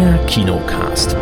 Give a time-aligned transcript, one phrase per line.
[0.00, 1.16] Der Kinocast.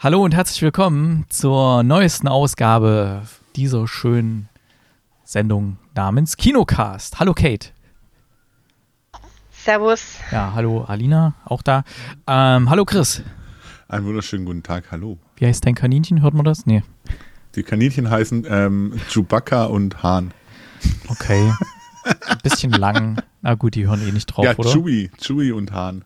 [0.00, 3.20] Hallo und herzlich willkommen zur neuesten Ausgabe
[3.54, 4.48] dieser schönen
[5.22, 7.20] Sendung namens Kinocast.
[7.20, 7.68] Hallo Kate.
[9.50, 10.16] Servus.
[10.32, 11.84] Ja, hallo Alina, auch da.
[12.26, 13.22] Ähm, hallo Chris.
[13.88, 15.18] Einen wunderschönen guten Tag, hallo.
[15.36, 16.22] Wie heißt dein Kaninchen?
[16.22, 16.64] Hört man das?
[16.64, 16.82] Nee.
[17.56, 20.32] Die Kaninchen heißen ähm, Chewbacca und Hahn.
[21.08, 21.52] Okay.
[22.04, 23.22] Ein bisschen lang.
[23.42, 24.70] Na gut, die hören eh nicht drauf, ja, oder?
[24.70, 26.04] Chewie, Chewie und Hahn.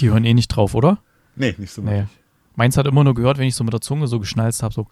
[0.00, 0.98] Die hören eh nicht drauf, oder?
[1.36, 1.90] Nee, nicht so Nee.
[1.90, 2.08] wirklich.
[2.56, 4.86] Meins hat immer nur gehört, wenn ich so mit der Zunge so geschnalzt habe, so.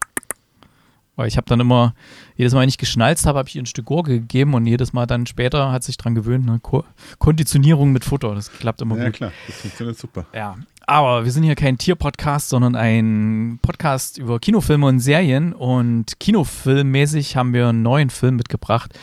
[1.16, 1.94] Weil ich habe dann immer,
[2.36, 4.92] jedes Mal, wenn ich geschnalzt habe, habe ich ihr ein Stück Gurke gegeben und jedes
[4.94, 6.58] Mal dann später hat sich dran gewöhnt, ne?
[6.62, 6.84] Ko
[7.18, 9.14] Konditionierung mit Futter, das klappt immer Ja, gut.
[9.14, 10.24] klar, das funktioniert super.
[10.32, 15.52] Ja, aber wir sind hier kein Tier-Podcast, sondern ein Podcast über Kinofilme und Serien.
[15.52, 18.98] Und kinofilmmäßig haben wir einen neuen Film mitgebracht,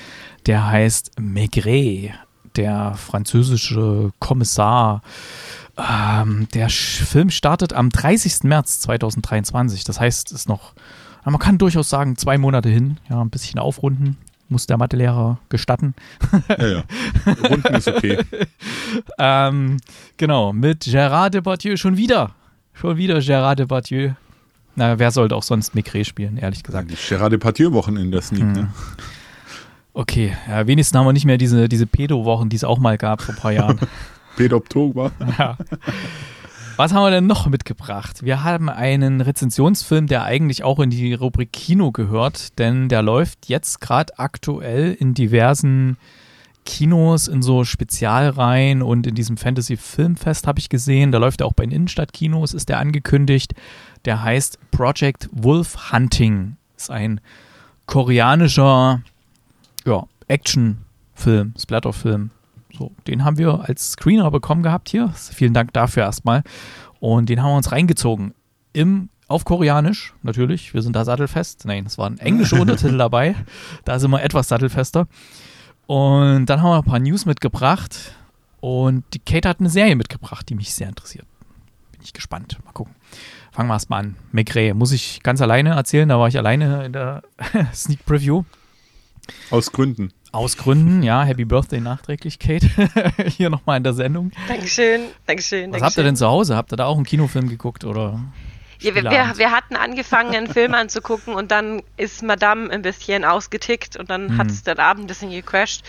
[0.45, 2.14] der heißt Maigret,
[2.55, 5.02] der französische Kommissar.
[5.78, 8.44] Ähm, der Film startet am 30.
[8.44, 9.83] März 2023.
[9.83, 10.73] Das heißt, es ist noch,
[11.23, 12.98] man kann durchaus sagen, zwei Monate hin.
[13.09, 14.17] Ja, ein bisschen aufrunden.
[14.50, 15.94] Muss der Mathelehrer gestatten.
[16.48, 16.84] Ja, ja.
[17.50, 18.20] Runden ist okay.
[19.20, 19.78] Ähm,
[20.16, 22.31] genau, mit Gérard Depardieu schon wieder.
[22.73, 24.12] Schon wieder Gérard Depardieu.
[24.76, 26.89] Na, wer sollte auch sonst Maigret spielen, ehrlich gesagt.
[26.89, 28.54] Die Gerard Depardieu-Wochen in der Sneak, Hm.
[28.54, 28.70] ne?
[29.94, 33.22] Okay, ja, wenigstens haben wir nicht mehr diese, diese Pedo-Wochen, die es auch mal gab
[33.22, 33.80] vor ein paar Jahren.
[34.38, 35.11] Pedoptober.
[35.38, 35.58] ja.
[36.78, 38.23] Was haben wir denn noch mitgebracht?
[38.23, 43.50] Wir haben einen Rezensionsfilm, der eigentlich auch in die Rubrik Kino gehört, denn der läuft
[43.50, 45.98] jetzt gerade aktuell in diversen
[46.66, 51.11] Kinos, in so Spezialreihen und in diesem Fantasy Filmfest habe ich gesehen.
[51.11, 53.55] Da läuft er auch bei den Innenstadtkinos, ist der angekündigt.
[54.05, 56.58] Der heißt Project Wolf Hunting.
[56.75, 57.22] Ist ein
[57.88, 59.02] koreanischer
[59.83, 62.30] ja, Actionfilm, Splatterfilm.
[62.77, 65.10] So, den haben wir als Screener bekommen gehabt hier.
[65.14, 66.43] Vielen Dank dafür erstmal.
[66.99, 68.33] Und den haben wir uns reingezogen.
[68.73, 70.73] Im, auf Koreanisch, natürlich.
[70.73, 71.65] Wir sind da sattelfest.
[71.65, 73.36] Nein, es waren englische Untertitel dabei.
[73.86, 75.08] Da sind wir etwas sattelfester.
[75.88, 78.14] Und dann haben wir ein paar News mitgebracht.
[78.60, 81.26] Und die Kate hat eine Serie mitgebracht, die mich sehr interessiert.
[81.92, 82.59] Bin ich gespannt.
[82.64, 82.94] Mal gucken.
[83.52, 84.15] Fangen wir erstmal an.
[84.32, 84.76] Maigret.
[84.76, 86.09] Muss ich ganz alleine erzählen.
[86.09, 87.23] Da war ich alleine in der
[87.73, 88.44] Sneak Preview.
[89.49, 90.11] Aus Gründen.
[90.32, 91.23] Aus Gründen, ja.
[91.23, 92.67] Happy Birthday nachträglich, Kate.
[93.27, 94.32] Hier nochmal in der Sendung.
[94.48, 95.71] Dankeschön, Dankeschön.
[95.73, 96.55] Was habt ihr denn zu Hause?
[96.55, 98.20] Habt ihr da auch einen Kinofilm geguckt oder?
[98.80, 103.26] Ja, wir, wir, wir hatten angefangen, einen Film anzugucken und dann ist Madame ein bisschen
[103.26, 104.38] ausgetickt und dann Hm.
[104.38, 105.82] hat es den Abend ein bisschen gecrashed.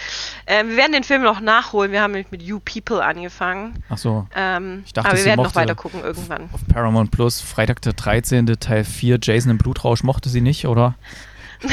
[0.47, 1.93] Ähm, wir werden den Film noch nachholen.
[1.93, 3.83] Wir haben nämlich mit You People angefangen.
[3.91, 4.27] Ach so.
[4.35, 6.49] Ähm, Ich dachte, aber wir werden noch weiter gucken irgendwann.
[6.51, 8.47] Auf Paramount Plus, Freitag der 13.
[8.59, 10.95] Teil 4, Jason im Blutrausch mochte sie nicht, oder?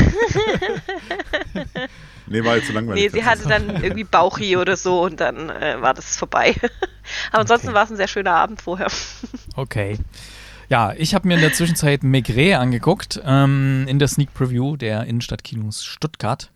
[2.27, 3.03] Nee, war jetzt zu langweilig.
[3.03, 6.55] Nee, sie hatte dann irgendwie Bauchi oder so und dann äh, war das vorbei.
[7.31, 7.75] aber ansonsten Okay.
[7.75, 8.87] war es ein sehr schöner Abend vorher.
[9.57, 9.97] Okay.
[10.67, 15.05] Ja, ich habe mir in der Zwischenzeit Maigret angeguckt, ähm, in der Sneak Preview der
[15.05, 16.51] Innenstadtkinos Stuttgart.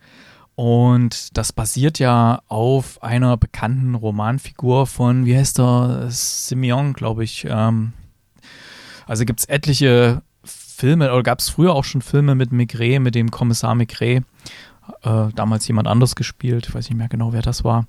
[0.55, 7.45] Und das basiert ja auf einer bekannten Romanfigur von, wie heißt der, Simeon, glaube ich.
[7.49, 7.93] Ähm,
[9.07, 13.15] also gibt es etliche Filme, oder gab es früher auch schon Filme mit Maigret, mit
[13.15, 14.23] dem Kommissar Maigret.
[15.03, 17.85] Äh, damals jemand anders gespielt, ich weiß nicht mehr genau, wer das war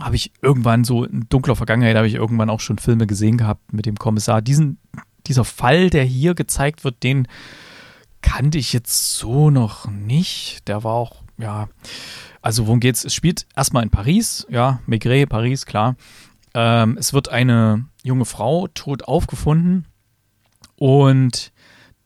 [0.00, 3.72] habe ich irgendwann so in dunkler Vergangenheit habe ich irgendwann auch schon Filme gesehen gehabt
[3.72, 4.42] mit dem Kommissar.
[4.42, 4.78] Diesen,
[5.26, 7.28] dieser Fall, der hier gezeigt wird, den
[8.22, 10.68] kannte ich jetzt so noch nicht.
[10.68, 11.68] Der war auch, ja,
[12.42, 13.04] also worum geht's?
[13.04, 15.96] Es spielt erstmal in Paris, ja, Maigret, Paris, klar.
[16.54, 19.86] Ähm, es wird eine junge Frau tot aufgefunden
[20.76, 21.52] und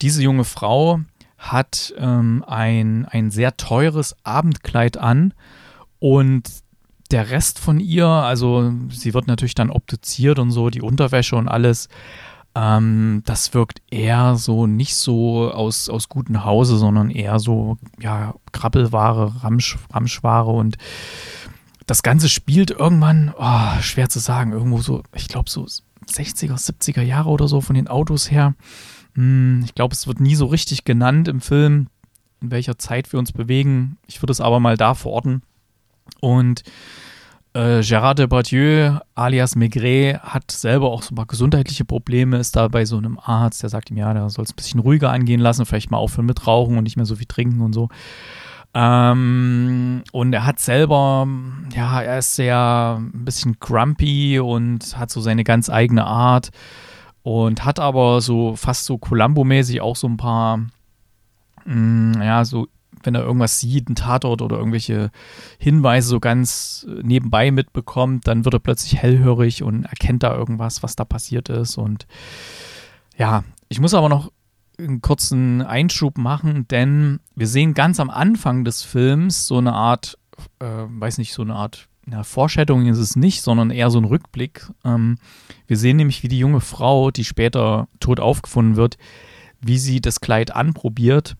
[0.03, 1.01] diese junge Frau
[1.41, 5.33] hat ähm, ein, ein sehr teures Abendkleid an
[5.99, 6.49] und
[7.11, 11.49] der Rest von ihr, also sie wird natürlich dann obduziert und so, die Unterwäsche und
[11.49, 11.89] alles,
[12.54, 18.34] ähm, das wirkt eher so nicht so aus, aus gutem Hause, sondern eher so, ja,
[18.53, 20.77] Krabbelware, Ramsch, Ramschware und
[21.86, 27.03] das Ganze spielt irgendwann, oh, schwer zu sagen, irgendwo so, ich glaube so 60er, 70er
[27.03, 28.54] Jahre oder so von den Autos her.
[29.21, 31.89] Hm, ich glaube, es wird nie so richtig genannt im Film,
[32.41, 33.99] in welcher Zeit wir uns bewegen.
[34.07, 35.43] Ich würde es aber mal da verorten.
[36.21, 36.63] Und
[37.53, 42.69] äh, Gérard Depardieu alias Maigret hat selber auch so ein paar gesundheitliche Probleme, ist da
[42.69, 45.41] bei so einem Arzt, der sagt ihm, ja, der soll es ein bisschen ruhiger angehen
[45.41, 47.91] lassen, vielleicht mal aufhören mit Rauchen und nicht mehr so viel trinken und so.
[48.72, 51.28] Ähm, und er hat selber,
[51.75, 56.51] ja, er ist sehr ein bisschen grumpy und hat so seine ganz eigene Art
[57.22, 60.59] und hat aber so fast so Columbo-mäßig auch so ein paar
[61.65, 62.69] mh, mm, ja, so,
[63.03, 65.11] wenn er irgendwas sieht, ein Tatort oder irgendwelche
[65.59, 70.83] Hinweise so ganz äh, nebenbei mitbekommt, dann wird er plötzlich hellhörig und erkennt da irgendwas,
[70.83, 71.78] was da passiert ist.
[71.78, 72.07] Und
[73.17, 74.33] ja, ich muss aber noch
[74.78, 80.19] einen kurzen Einschub machen, denn wir sehen ganz am Anfang des Films so eine Art,
[80.59, 84.04] äh, weiß nicht, so eine Art ja, Foreshadowing ist es nicht, sondern eher so ein
[84.04, 84.71] Rückblick.
[84.84, 85.18] Ähm,
[85.66, 88.98] wir sehen nämlich, wie die junge Frau, die später tot aufgefunden wird,
[89.60, 91.36] wie sie das Kleid anprobiert.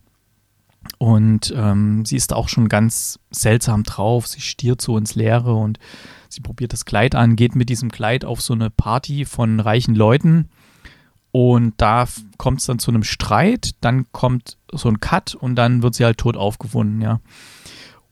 [0.97, 4.27] Und ähm, sie ist auch schon ganz seltsam drauf.
[4.27, 5.77] Sie stiert so ins Leere und
[6.29, 9.95] sie probiert das Kleid an, geht mit diesem Kleid auf so eine Party von reichen
[9.95, 10.49] Leuten.
[11.31, 12.07] Und da
[12.37, 16.03] kommt es dann zu einem Streit, dann kommt so ein Cut und dann wird sie
[16.03, 17.21] halt tot aufgefunden, ja.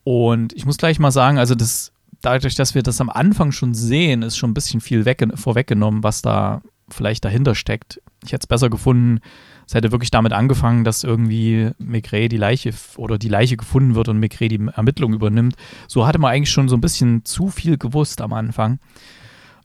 [0.06, 1.91] Und ich muss gleich mal sagen, also das,
[2.21, 5.04] dadurch, dass wir das am Anfang schon sehen, ist schon ein bisschen viel
[5.36, 8.01] vorweggenommen, was da vielleicht dahinter steckt.
[8.24, 9.19] Ich hätte es besser gefunden,
[9.68, 14.07] es hätte wirklich damit angefangen, dass irgendwie Maigret die Leiche oder die Leiche gefunden wird
[14.07, 15.56] und Maigret die Ermittlung übernimmt.
[15.88, 18.80] So hatte man eigentlich schon so ein bisschen zu viel gewusst am Anfang.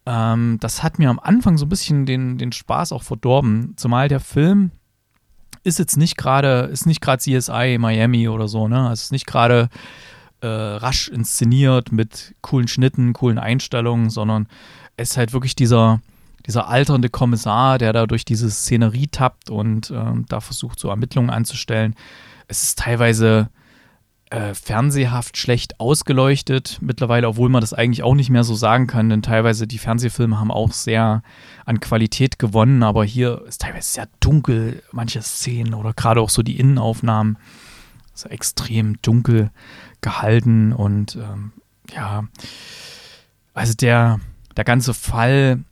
[0.07, 3.73] Ähm, das hat mir am Anfang so ein bisschen den, den Spaß auch verdorben.
[3.77, 4.73] Zumal der Film
[5.63, 8.91] ist jetzt nicht gerade, ist nicht gerade CSI Miami oder so, ne?
[8.93, 9.71] Es ist nicht gerade
[10.45, 14.47] äh, rasch inszeniert mit coolen Schnitten, coolen Einstellungen, sondern
[14.97, 16.01] es ist halt wirklich dieser,
[16.47, 21.31] dieser alternde Kommissar, der da durch diese Szenerie tappt und ähm, da versucht, so Ermittlungen
[21.31, 21.95] anzustellen.
[22.47, 23.49] Es ist teilweise
[24.29, 29.09] äh, fernsehhaft schlecht ausgeleuchtet mittlerweile, obwohl man das eigentlich auch nicht mehr so sagen kann,
[29.09, 31.23] denn teilweise die Fernsehfilme haben auch sehr
[31.65, 36.43] an Qualität gewonnen, aber hier ist teilweise sehr dunkel, manche Szenen oder gerade auch so
[36.43, 37.39] die Innenaufnahmen
[38.15, 39.51] so extrem dunkel
[40.01, 41.53] gehalten und ähm,
[41.95, 42.25] ja,
[43.53, 44.21] also der,
[44.57, 45.65] der ganze Fall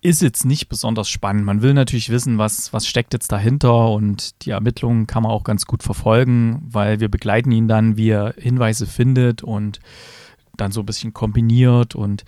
[0.00, 1.44] ist jetzt nicht besonders spannend.
[1.44, 5.44] Man will natürlich wissen, was, was steckt jetzt dahinter und die Ermittlungen kann man auch
[5.44, 9.80] ganz gut verfolgen, weil wir begleiten ihn dann, wie er Hinweise findet und
[10.56, 12.24] dann so ein bisschen kombiniert und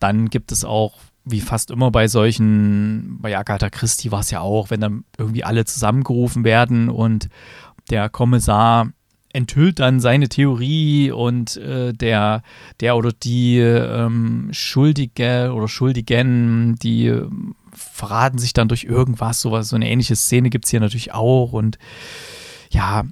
[0.00, 4.40] dann gibt es auch, wie fast immer bei solchen, bei Agatha Christie war es ja
[4.40, 7.28] auch, wenn dann irgendwie alle zusammengerufen werden und
[7.90, 8.92] der Kommissar
[9.32, 12.42] enthüllt dann seine Theorie und äh, der,
[12.80, 17.28] der oder die ähm, Schuldige oder Schuldigen, die äh,
[17.72, 21.52] verraten sich dann durch irgendwas, sowas, so eine ähnliche Szene gibt es hier natürlich auch
[21.52, 21.78] und
[22.70, 23.04] ja,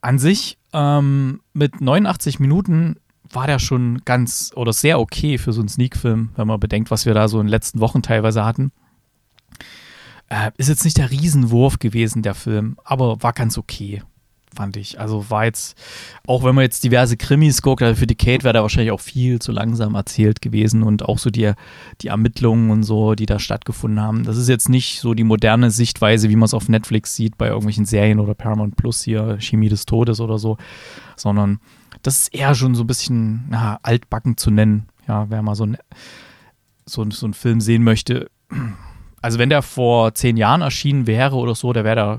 [0.00, 2.96] an sich ähm, mit 89 Minuten
[3.30, 7.06] war der schon ganz oder sehr okay für so einen Sneak-Film, wenn man bedenkt, was
[7.06, 8.70] wir da so in den letzten Wochen teilweise hatten.
[10.28, 14.02] Äh, ist jetzt nicht der Riesenwurf gewesen, der Film, aber war ganz okay
[14.54, 14.98] fand ich.
[15.00, 15.76] Also war jetzt,
[16.26, 19.00] auch wenn man jetzt diverse Krimis guckt, also für die Kate wäre da wahrscheinlich auch
[19.00, 21.52] viel zu langsam erzählt gewesen und auch so die,
[22.00, 24.24] die Ermittlungen und so, die da stattgefunden haben.
[24.24, 27.48] Das ist jetzt nicht so die moderne Sichtweise, wie man es auf Netflix sieht, bei
[27.48, 30.56] irgendwelchen Serien oder Paramount Plus hier, Chemie des Todes oder so,
[31.16, 31.60] sondern
[32.02, 34.88] das ist eher schon so ein bisschen na, altbacken zu nennen.
[35.06, 35.76] Ja, wer mal so ein,
[36.86, 38.30] so, so einen Film sehen möchte.
[39.24, 42.18] Also wenn der vor zehn Jahren erschienen wäre oder so, der wäre da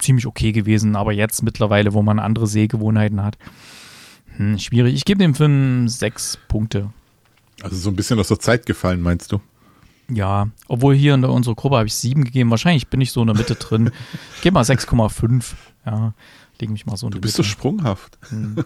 [0.00, 3.38] ziemlich okay gewesen, aber jetzt mittlerweile, wo man andere Sehgewohnheiten hat,
[4.36, 4.96] hm, schwierig.
[4.96, 6.90] Ich gebe dem Film sechs Punkte.
[7.62, 9.40] Also so ein bisschen aus der Zeit gefallen, meinst du?
[10.10, 12.50] Ja, obwohl hier in unserer Gruppe habe ich sieben gegeben.
[12.50, 13.92] Wahrscheinlich bin ich so in der Mitte drin.
[14.34, 15.52] Ich gebe mal 6,5.
[15.86, 16.12] Ja,
[16.58, 18.18] lege mich mal so in Du bist so sprunghaft.
[18.30, 18.64] Hm.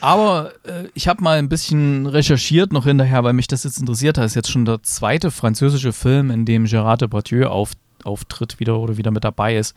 [0.00, 4.16] Aber äh, ich habe mal ein bisschen recherchiert noch hinterher, weil mich das jetzt interessiert
[4.16, 4.24] hat.
[4.24, 7.72] Das ist jetzt schon der zweite französische Film, in dem Gérard Depardieu auf,
[8.04, 9.76] auftritt wieder oder wieder mit dabei ist.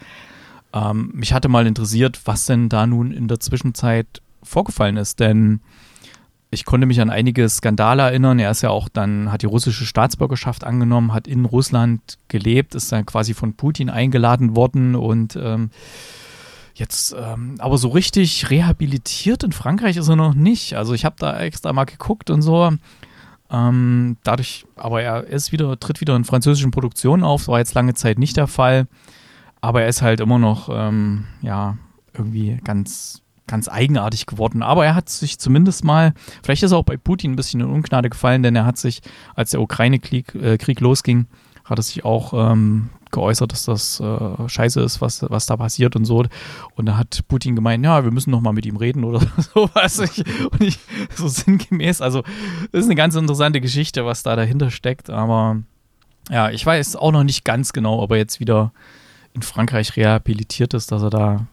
[0.73, 5.59] Ähm, mich hatte mal interessiert, was denn da nun in der Zwischenzeit vorgefallen ist, denn
[6.53, 8.37] ich konnte mich an einige Skandale erinnern.
[8.37, 12.91] Er ist ja auch dann, hat die russische Staatsbürgerschaft angenommen, hat in Russland gelebt, ist
[12.91, 15.71] dann quasi von Putin eingeladen worden und ähm,
[16.73, 20.75] jetzt, ähm, aber so richtig rehabilitiert in Frankreich ist er noch nicht.
[20.75, 22.71] Also ich habe da extra mal geguckt und so.
[23.51, 27.93] Ähm, dadurch, aber er ist wieder, tritt wieder in französischen Produktionen auf, war jetzt lange
[27.93, 28.87] Zeit nicht der Fall.
[29.59, 31.77] Aber er ist halt immer noch, ähm, ja,
[32.13, 34.63] irgendwie ganz, ganz eigenartig geworden.
[34.63, 36.13] Aber er hat sich zumindest mal,
[36.43, 39.01] vielleicht ist er auch bei Putin ein bisschen in Ungnade gefallen, denn er hat sich,
[39.35, 41.27] als der Ukraine-Krieg äh, losging,
[41.65, 45.95] hat er sich auch ähm, geäußert, dass das äh, scheiße ist, was, was da passiert
[45.95, 46.25] und so.
[46.75, 49.19] Und da hat Putin gemeint, ja, wir müssen noch mal mit ihm reden oder
[49.53, 49.99] sowas.
[49.99, 50.79] und ich,
[51.15, 52.23] so sinngemäß, also
[52.71, 55.09] das ist eine ganz interessante Geschichte, was da dahinter steckt.
[55.09, 55.61] Aber
[56.29, 58.71] ja, ich weiß auch noch nicht ganz genau, ob er jetzt wieder
[59.33, 61.47] in Frankreich rehabilitiert ist, dass er da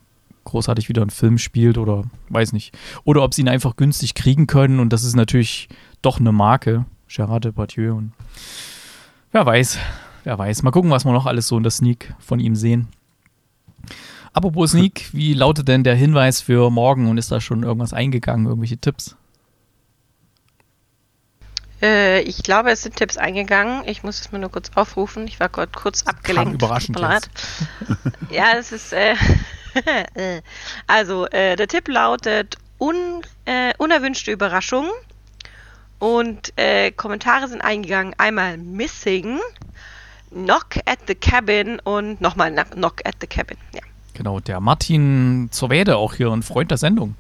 [0.45, 2.77] großartig wieder einen Film spielt oder weiß nicht.
[3.05, 5.69] Oder ob sie ihn einfach günstig kriegen können und das ist natürlich
[6.03, 8.13] doch eine Marke, Gerard Depardieu und
[9.33, 9.79] wer weiß,
[10.29, 10.63] wer weiß.
[10.63, 12.89] Mal gucken, was wir noch alles so in der Sneak von ihm sehen.
[14.35, 18.47] Apropos Sneak, wie lautet denn der Hinweis für morgen und ist da schon irgendwas eingegangen,
[18.47, 19.17] irgendwelche Tipps?
[21.81, 23.83] Äh, ich glaube, es sind Tipps eingegangen.
[23.87, 25.27] Ich muss es mir nur kurz aufrufen.
[25.27, 26.55] Ich war gerade kurz abgelenkt.
[26.55, 27.31] überraschend mir leid.
[28.31, 28.93] ja, es ist.
[28.93, 29.15] Äh,
[30.15, 30.43] äh,
[30.87, 34.89] also, äh, der Tipp lautet un, äh, unerwünschte Überraschung.
[35.99, 38.15] Und äh, Kommentare sind eingegangen.
[38.19, 39.39] Einmal Missing,
[40.31, 43.57] Knock at the Cabin und nochmal Knock at the Cabin.
[43.75, 43.81] Ja.
[44.15, 47.15] Genau, der Martin Zerwede, auch hier ein Freund der Sendung,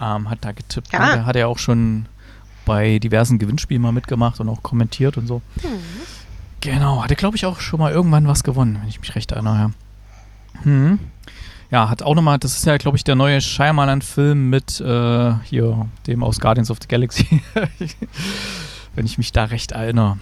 [0.00, 0.92] ähm, hat da getippt.
[0.92, 1.14] Ja.
[1.14, 2.06] Der hat ja auch schon
[2.64, 5.42] bei diversen Gewinnspielen mal mitgemacht und auch kommentiert und so.
[6.60, 9.56] Genau, hatte glaube ich auch schon mal irgendwann was gewonnen, wenn ich mich recht erinnere.
[9.56, 10.98] Ja, hm.
[11.70, 15.88] ja hat auch nochmal, das ist ja glaube ich der neue Shyamalan-Film mit äh, hier
[16.06, 17.42] dem aus Guardians of the Galaxy,
[18.94, 20.18] wenn ich mich da recht erinnere.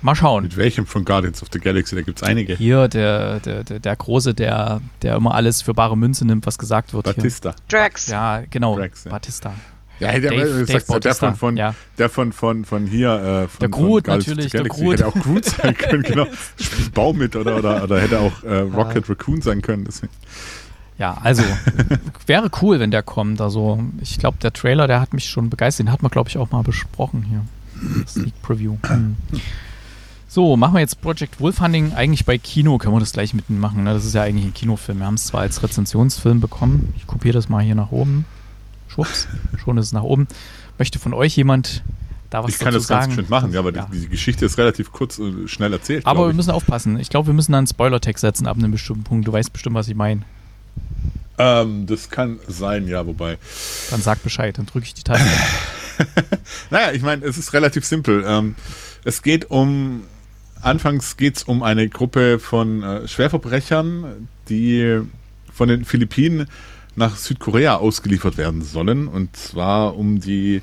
[0.00, 0.44] Mal schauen.
[0.44, 1.96] Mit welchem von Guardians of the Galaxy?
[1.96, 2.54] Da gibt es einige.
[2.54, 6.58] Hier der, der, der, der Große, der, der immer alles für bare Münze nimmt, was
[6.58, 7.06] gesagt wird.
[7.06, 7.14] Hier.
[7.14, 7.54] Batista.
[7.68, 8.06] Drax.
[8.06, 8.76] Ja, genau.
[8.76, 9.10] Drax, ja.
[9.10, 9.54] Batista.
[10.00, 11.74] Ja, der, Dave- der, Dave der von, von, ja.
[11.98, 13.10] der von, von, von hier.
[13.10, 14.82] Äh, von, Der Groot von natürlich, der Galaxy.
[14.82, 14.92] Groot.
[14.92, 16.26] Hätte auch Groot sein können, genau.
[16.60, 19.84] Spielt Baum mit oder, oder, oder hätte auch äh, Rocket Raccoon sein können.
[19.84, 20.12] Deswegen.
[20.98, 21.42] Ja, also
[22.26, 23.40] wäre cool, wenn der kommt.
[23.40, 25.86] Also ich glaube, der Trailer, der hat mich schon begeistert.
[25.86, 27.44] Den hat man, glaube ich, auch mal besprochen hier.
[28.06, 28.76] Sneak Preview.
[28.86, 29.16] Hm.
[30.30, 31.94] So, machen wir jetzt Project Wolfhunting.
[31.94, 33.84] Eigentlich bei Kino können wir das gleich mitmachen.
[33.84, 33.94] Ne?
[33.94, 34.98] Das ist ja eigentlich ein Kinofilm.
[34.98, 36.92] Wir haben es zwar als Rezensionsfilm bekommen.
[36.96, 38.26] Ich kopiere das mal hier nach oben.
[38.88, 40.28] Schwupps, schon ist es nach oben.
[40.78, 41.82] Möchte von euch jemand
[42.28, 43.14] da was Ich kann das ganz sagen?
[43.14, 43.88] schön machen, ja, aber Ja.
[43.90, 46.04] Die, die Geschichte ist relativ kurz und schnell erzählt.
[46.06, 46.98] Aber wir müssen aufpassen.
[47.00, 49.26] Ich glaube, wir müssen dann einen Spoiler-Text setzen ab einem bestimmten Punkt.
[49.26, 50.22] Du weißt bestimmt, was ich meine.
[51.38, 53.38] Ähm, das kann sein, ja, wobei.
[53.90, 55.24] Dann sag Bescheid, dann drücke ich die Taste.
[56.70, 58.24] Naja, ich meine, es ist relativ simpel.
[58.24, 58.54] Ähm,
[59.04, 60.02] es geht um,
[60.62, 65.00] anfangs geht es um eine Gruppe von äh, Schwerverbrechern, die
[65.52, 66.46] von den Philippinen
[66.96, 69.08] nach Südkorea ausgeliefert werden sollen.
[69.08, 70.62] Und zwar um die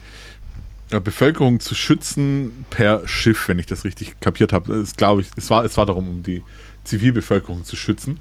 [0.92, 4.74] äh, Bevölkerung zu schützen per Schiff, wenn ich das richtig kapiert habe.
[4.76, 4.94] Es
[5.36, 6.44] es war, es war darum, um die
[6.84, 8.20] Zivilbevölkerung zu schützen.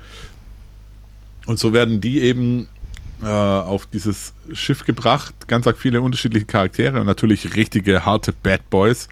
[1.47, 2.69] Und so werden die eben
[3.25, 5.35] äh, auf dieses Schiff gebracht.
[5.49, 9.09] Ganz viele unterschiedliche Charaktere und natürlich richtige harte Bad Boys.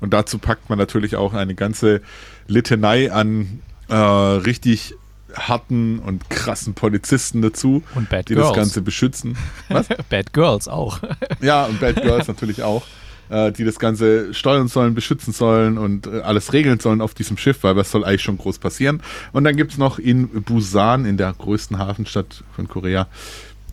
[0.00, 2.02] Und dazu packt man natürlich auch eine ganze
[2.46, 4.94] Litanei an äh, richtig
[5.34, 8.48] harten und krassen Polizisten dazu, Und Bad die Girls.
[8.48, 9.36] das Ganze beschützen.
[9.68, 9.88] Was?
[10.08, 11.00] Bad Girls auch.
[11.40, 12.84] Ja, und Bad Girls natürlich auch,
[13.28, 17.36] äh, die das Ganze steuern sollen, beschützen sollen und äh, alles regeln sollen auf diesem
[17.36, 19.02] Schiff, weil was soll eigentlich schon groß passieren.
[19.32, 23.08] Und dann gibt's noch in Busan, in der größten Hafenstadt von Korea,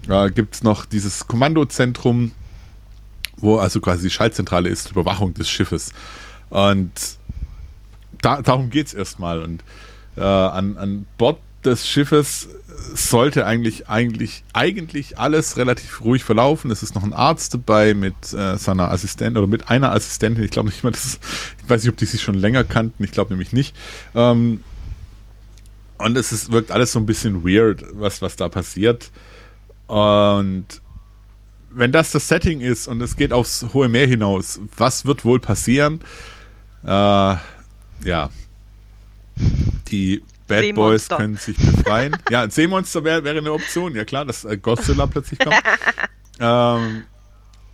[0.09, 2.31] äh, gibt's noch dieses Kommandozentrum,
[3.37, 5.93] wo also quasi die Schaltzentrale ist, die Überwachung des Schiffes.
[6.49, 6.91] Und
[8.21, 9.41] da, darum geht's erstmal.
[9.41, 9.63] Und
[10.17, 12.49] äh, an, an Bord des Schiffes
[12.93, 16.71] sollte eigentlich, eigentlich, eigentlich alles relativ ruhig verlaufen.
[16.71, 20.43] Es ist noch ein Arzt dabei mit äh, seiner Assistentin oder mit einer Assistentin.
[20.43, 23.03] Ich glaube nicht mal, ich weiß nicht, ob die sich schon länger kannten.
[23.03, 23.75] Ich glaube nämlich nicht.
[24.15, 24.63] Ähm,
[25.97, 29.11] und es ist, wirkt alles so ein bisschen weird, was, was da passiert.
[29.91, 30.67] Und
[31.69, 35.41] wenn das das Setting ist und es geht aufs hohe Meer hinaus, was wird wohl
[35.41, 35.99] passieren?
[36.85, 38.29] Äh, ja.
[39.89, 42.15] Die Bad Boys können sich befreien.
[42.29, 43.93] ja, ein Seemonster wäre wäre eine Option.
[43.93, 45.61] Ja klar, dass äh, Godzilla plötzlich kommt.
[46.39, 47.03] ähm,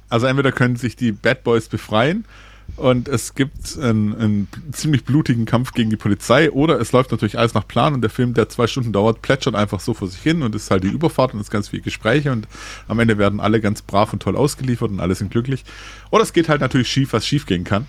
[0.09, 2.25] also entweder können sich die Bad Boys befreien
[2.75, 7.39] und es gibt einen, einen ziemlich blutigen Kampf gegen die Polizei oder es läuft natürlich
[7.39, 10.21] alles nach Plan und der Film, der zwei Stunden dauert, plätschert einfach so vor sich
[10.21, 12.47] hin und es ist halt die Überfahrt und es ist ganz viel Gespräche und
[12.87, 15.65] am Ende werden alle ganz brav und toll ausgeliefert und alle sind glücklich.
[16.11, 17.87] Oder es geht halt natürlich schief, was schief gehen kann.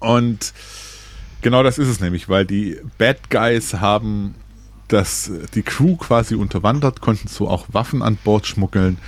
[0.00, 0.52] Und
[1.40, 4.34] genau das ist es nämlich, weil die Bad Guys haben
[4.88, 8.98] das, die Crew quasi unterwandert, konnten so auch Waffen an Bord schmuggeln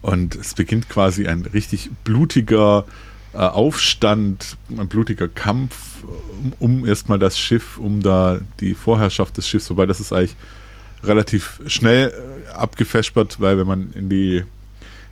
[0.00, 2.84] und es beginnt quasi ein richtig blutiger
[3.38, 6.04] Aufstand, ein blutiger Kampf
[6.42, 10.36] um, um erstmal das Schiff, um da die Vorherrschaft des Schiffs, wobei das ist eigentlich
[11.02, 14.44] relativ schnell äh, abgefespert, weil wenn man in die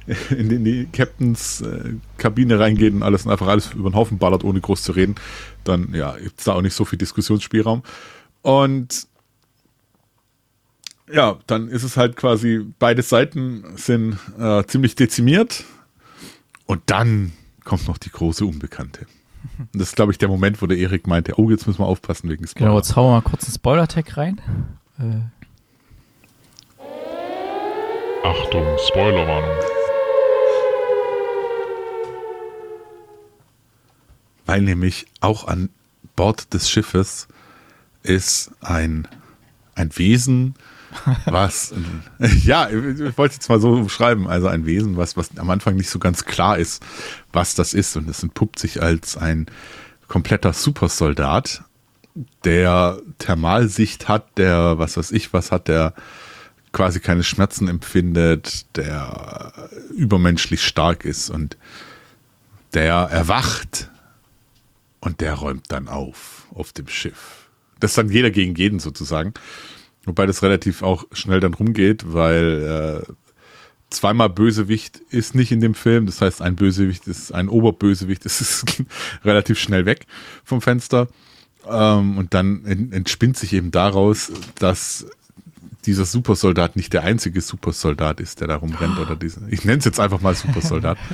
[0.31, 3.95] in die, in die Captains äh, Kabine reingeht und alles und einfach alles über den
[3.95, 5.15] Haufen ballert, ohne groß zu reden,
[5.65, 7.83] dann ja, gibt es da auch nicht so viel Diskussionsspielraum.
[8.43, 9.07] Und
[11.13, 15.65] ja, dann ist es halt quasi, beide Seiten sind äh, ziemlich dezimiert
[16.67, 17.33] und dann
[17.65, 19.07] kommt noch die große Unbekannte.
[19.59, 21.87] Und das ist, glaube ich, der Moment, wo der Erik meinte, oh, jetzt müssen wir
[21.87, 22.67] aufpassen wegen Spoiler.
[22.67, 24.41] Genau, jetzt hauen wir mal kurz einen Spoiler-Tag rein.
[24.99, 25.21] Äh,
[28.25, 29.59] Achtung, Spoilerwarnung.
[34.47, 35.71] weil nämlich auch an
[36.17, 37.29] Bord des Schiffes
[38.03, 39.09] ist ein,
[39.75, 40.55] ein Wesen,
[41.27, 41.75] was?
[42.45, 44.29] Ja, ich wollte jetzt mal so schreiben.
[44.29, 46.83] Also ein Wesen, was, was am Anfang nicht so ganz klar ist,
[47.33, 47.97] was das ist.
[47.97, 49.47] Und es entpuppt sich als ein
[50.09, 51.65] kompletter Supersoldat,
[52.45, 55.95] der Thermalsicht hat, der, was weiß ich, was hat, der
[56.73, 61.57] quasi keine Schmerzen empfindet, der übermenschlich stark ist und
[62.75, 63.91] der erwacht
[65.01, 67.49] und der räumt dann auf auf dem Schiff.
[67.81, 69.35] Das ist dann jeder gegen jeden sozusagen.
[70.05, 73.13] Wobei das relativ auch schnell dann rumgeht, weil äh,
[73.91, 76.07] zweimal Bösewicht ist nicht in dem Film.
[76.07, 78.83] Das heißt, ein Bösewicht ist ein Oberbösewicht, das ist
[79.25, 80.07] relativ schnell weg
[80.45, 81.09] vom Fenster.
[81.69, 85.07] Ähm, und dann entspinnt sich eben daraus, dass
[85.87, 89.41] dieser Supersoldat nicht der einzige Supersoldat ist, der da rumrennt oder diese.
[89.51, 90.99] Ich nenne es jetzt einfach mal Supersoldat.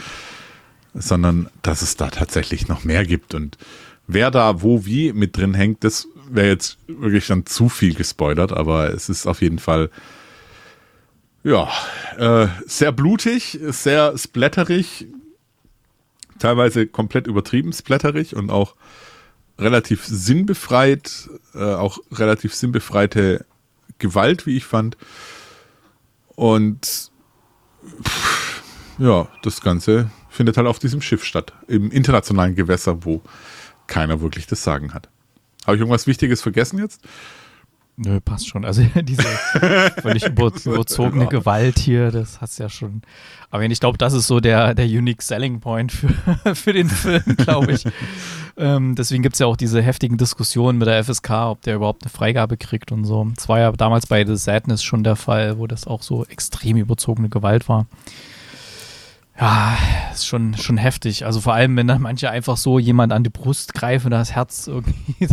[0.95, 3.59] sondern dass es da tatsächlich noch mehr gibt und
[4.07, 8.53] wer da wo wie mit drin hängt, das wäre jetzt wirklich dann zu viel gespoilert,
[8.53, 9.91] aber es ist auf jeden Fall
[11.45, 11.69] ja,
[12.17, 15.07] äh, sehr blutig, sehr splatterig,
[16.39, 18.75] teilweise komplett übertrieben splatterig und auch
[19.59, 23.45] relativ sinnbefreit, äh, auch relativ sinnbefreite
[23.99, 24.97] Gewalt, wie ich fand.
[26.37, 27.11] Und
[28.03, 28.63] pff,
[28.99, 33.23] ja, das Ganze findet halt auf diesem Schiff statt, im internationalen Gewässer, wo
[33.87, 35.09] keiner wirklich das Sagen hat.
[35.69, 37.03] Habe ich irgendwas Wichtiges vergessen jetzt?
[37.99, 38.65] Nö, passt schon.
[38.65, 39.23] Also diese
[40.01, 43.03] völlig über, überzogene Gewalt hier, das hat's ja schon.
[43.51, 46.09] Aber ich glaube, das ist so der, der Unique Selling Point für,
[46.55, 47.85] für den Film, glaube ich.
[48.57, 52.11] ähm, deswegen gibt's ja auch diese heftigen Diskussionen mit der FSK, ob der überhaupt eine
[52.11, 53.31] Freigabe kriegt und so.
[53.35, 56.79] Das war ja damals bei The Sadness schon der Fall, wo das auch so extrem
[56.79, 57.85] überzogene Gewalt war.
[59.41, 59.79] Ja,
[60.13, 61.25] ist schon, schon heftig.
[61.25, 64.67] Also vor allem, wenn dann manche einfach so jemand an die Brust greifen, das Herz
[64.67, 65.17] irgendwie,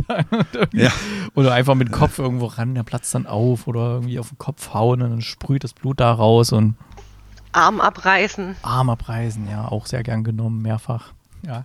[0.53, 0.91] irgendwie ja.
[1.33, 4.38] oder einfach mit dem Kopf irgendwo ran, der platzt dann auf oder irgendwie auf den
[4.38, 6.75] Kopf hauen und dann sprüht das Blut da raus und
[7.51, 8.58] Arm abreißen.
[8.62, 11.13] Arm abreißen, ja, auch sehr gern genommen, mehrfach.
[11.45, 11.63] Ja.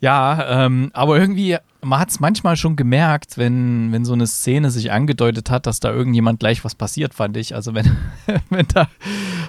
[0.00, 4.70] Ja, ähm, aber irgendwie, man hat es manchmal schon gemerkt, wenn, wenn so eine Szene
[4.70, 7.54] sich angedeutet hat, dass da irgendjemand gleich was passiert, fand ich.
[7.54, 7.96] Also wenn,
[8.50, 8.88] wenn da,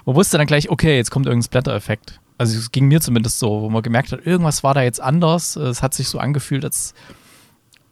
[0.06, 2.20] man wusste dann gleich, okay, jetzt kommt irgendein Splatter-Effekt.
[2.38, 5.56] Also es ging mir zumindest so, wo man gemerkt hat, irgendwas war da jetzt anders.
[5.56, 6.94] Es hat sich so angefühlt, als,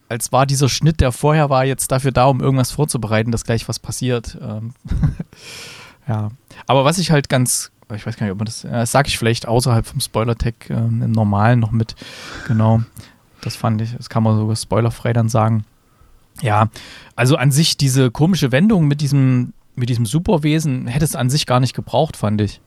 [0.10, 3.68] als war dieser Schnitt, der vorher war, jetzt dafür da, um irgendwas vorzubereiten, dass gleich
[3.70, 4.38] was passiert.
[4.42, 4.74] Ähm
[6.08, 6.32] ja.
[6.68, 9.20] Aber was ich halt ganz ich weiß gar nicht, ob man das, das sage ich
[9.20, 11.96] vielleicht außerhalb vom Spoiler-Tag äh, im Normalen noch mit.
[12.48, 12.82] Genau.
[13.44, 15.66] Das fand ich, das kann man sogar spoilerfrei dann sagen.
[16.42, 16.70] Ja,
[17.16, 21.46] also an sich diese komische Wendung mit diesem, mit diesem Superwesen hätte es an sich
[21.46, 22.62] gar nicht gebraucht, fand ich.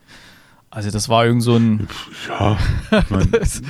[0.71, 1.89] Also das war irgend so ein.
[2.29, 2.59] Ja.
[3.33, 3.63] das,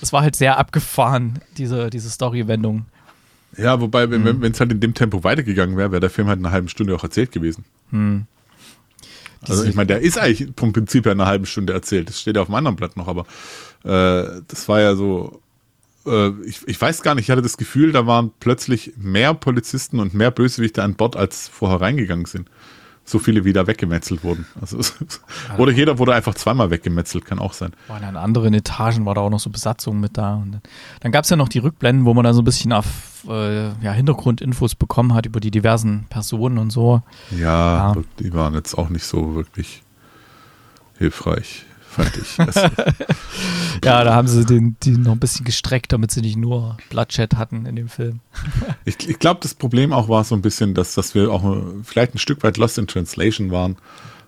[0.00, 2.86] das, war halt sehr abgefahren, diese, diese Story-Wendung.
[3.56, 6.52] Ja, wobei, wenn es halt in dem Tempo weitergegangen wäre, wäre der Film halt eine
[6.52, 7.64] halbe Stunde auch erzählt gewesen.
[7.90, 8.26] Hm.
[9.48, 12.08] Also ich meine, der ist eigentlich vom Prinzip her eine halbe Stunde erzählt.
[12.08, 13.22] Das steht ja auf dem anderen Blatt noch, aber
[13.84, 15.40] äh, das war ja so.
[16.06, 20.00] Äh, ich, ich weiß gar nicht, ich hatte das Gefühl, da waren plötzlich mehr Polizisten
[20.00, 22.48] und mehr Bösewichte an Bord, als vorher reingegangen sind
[23.10, 24.46] so viele wieder weggemetzelt wurden.
[24.60, 24.78] Also,
[25.58, 27.72] oder jeder wurde einfach zweimal weggemetzelt, kann auch sein.
[27.88, 30.36] War in anderen Etagen war da auch noch so Besatzung mit da.
[30.36, 30.60] Und
[31.00, 32.86] dann gab es ja noch die Rückblenden, wo man dann so ein bisschen auf
[33.28, 37.02] äh, ja, Hintergrundinfos bekommen hat über die diversen Personen und so.
[37.32, 39.82] Ja, ja, die waren jetzt auch nicht so wirklich
[40.98, 42.38] hilfreich fand ich.
[43.84, 47.36] ja, da haben sie den, die noch ein bisschen gestreckt, damit sie nicht nur Bloodshed
[47.36, 48.20] hatten in dem Film.
[48.84, 52.14] ich ich glaube, das Problem auch war so ein bisschen, dass, dass wir auch vielleicht
[52.14, 53.76] ein Stück weit lost in translation waren.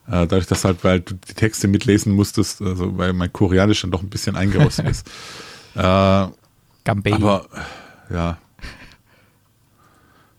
[0.09, 3.93] Äh, dadurch, dass halt, weil du die Texte mitlesen musstest, also weil mein Koreanisch dann
[3.93, 5.11] doch ein bisschen eingerostet ist.
[5.75, 6.27] Äh,
[6.85, 7.15] Gambei.
[7.15, 7.47] Aber
[8.11, 8.37] ja.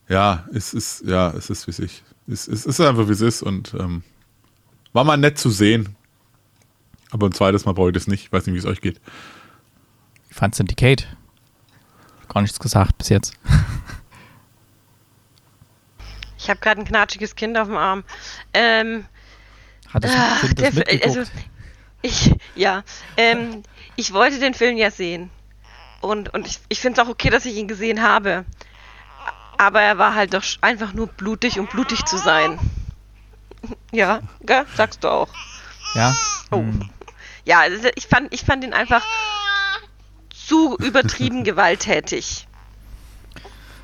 [0.07, 2.03] Ja, es ist, ja, es ist wie es ist.
[2.27, 4.03] Es, es ist einfach wie es ist und ähm,
[4.91, 5.95] war mal nett zu sehen.
[7.13, 8.25] Aber ein zweites Mal brauche ich das nicht.
[8.25, 8.99] Ich weiß nicht, wie es euch geht.
[10.27, 11.05] Wie fandst du denn die Kate?
[12.27, 13.33] Gar nichts gesagt bis jetzt.
[16.35, 18.03] Ich habe gerade ein knatschiges Kind auf dem Arm.
[18.53, 19.05] Ähm,
[19.93, 21.23] Hat das ah, kind das der, also,
[22.01, 22.83] ich, ja,
[23.15, 23.63] ähm,
[23.95, 25.29] ich wollte den Film ja sehen.
[26.01, 28.43] Und, und ich, ich finde es auch okay, dass ich ihn gesehen habe.
[29.57, 32.59] Aber er war halt doch einfach nur blutig, um blutig zu sein.
[33.93, 34.65] Ja, gell?
[34.75, 35.29] sagst du auch.
[35.95, 36.13] Ja.
[36.51, 36.65] Oh.
[37.45, 39.03] Ja, also ich fand, ich fand ihn einfach
[40.29, 42.47] zu übertrieben gewalttätig.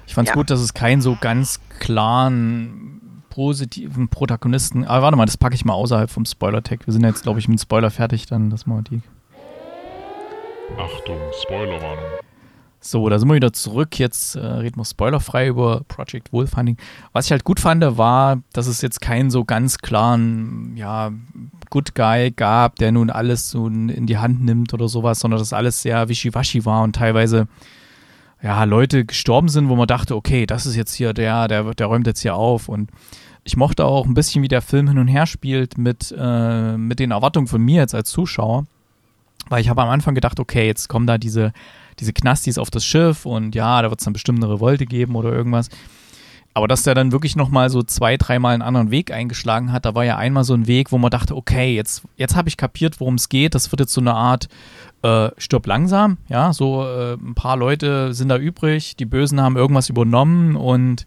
[0.08, 0.36] Ich fand es ja.
[0.36, 4.86] gut, dass es keinen so ganz klaren positiven Protagonisten.
[4.86, 6.86] Aber warte mal, das packe ich mal außerhalb vom Spoiler-Tag.
[6.88, 9.02] Wir sind jetzt, glaube ich, mit Spoiler fertig, dann dass wir die.
[10.78, 12.04] Achtung, Spoilerwarnung.
[12.82, 14.00] So, da sind wir wieder zurück.
[14.00, 16.78] Jetzt äh, reden wir spoilerfrei über Project Wolf Hunting.
[17.12, 21.12] Was ich halt gut fand, war, dass es jetzt keinen so ganz klaren, ja,
[21.70, 25.54] Good Guy gab, der nun alles so in die Hand nimmt oder sowas, sondern dass
[25.54, 27.48] alles sehr wischiwaschi war und teilweise
[28.42, 31.88] ja, Leute gestorben sind, wo man dachte, okay, das ist jetzt hier der, der, der
[31.88, 32.70] räumt jetzt hier auf.
[32.70, 32.90] Und
[33.44, 37.00] ich mochte auch ein bisschen, wie der Film hin und her spielt mit, äh, mit
[37.00, 38.66] den Erwartungen von mir jetzt als Zuschauer.
[39.50, 41.54] Weil ich habe am Anfang gedacht, okay, jetzt kommen da diese
[42.00, 45.16] diese Knastis auf das Schiff und ja, da wird es dann bestimmt eine Revolte geben
[45.16, 45.70] oder irgendwas.
[46.54, 49.94] Aber dass der dann wirklich nochmal so zwei, dreimal einen anderen Weg eingeschlagen hat, da
[49.94, 53.00] war ja einmal so ein Weg, wo man dachte, okay, jetzt, jetzt habe ich kapiert,
[53.00, 53.54] worum es geht.
[53.56, 54.50] Das wird jetzt so eine Art
[55.04, 56.18] äh, stirb langsam.
[56.28, 61.06] Ja, so äh, ein paar Leute sind da übrig, die Bösen haben irgendwas übernommen und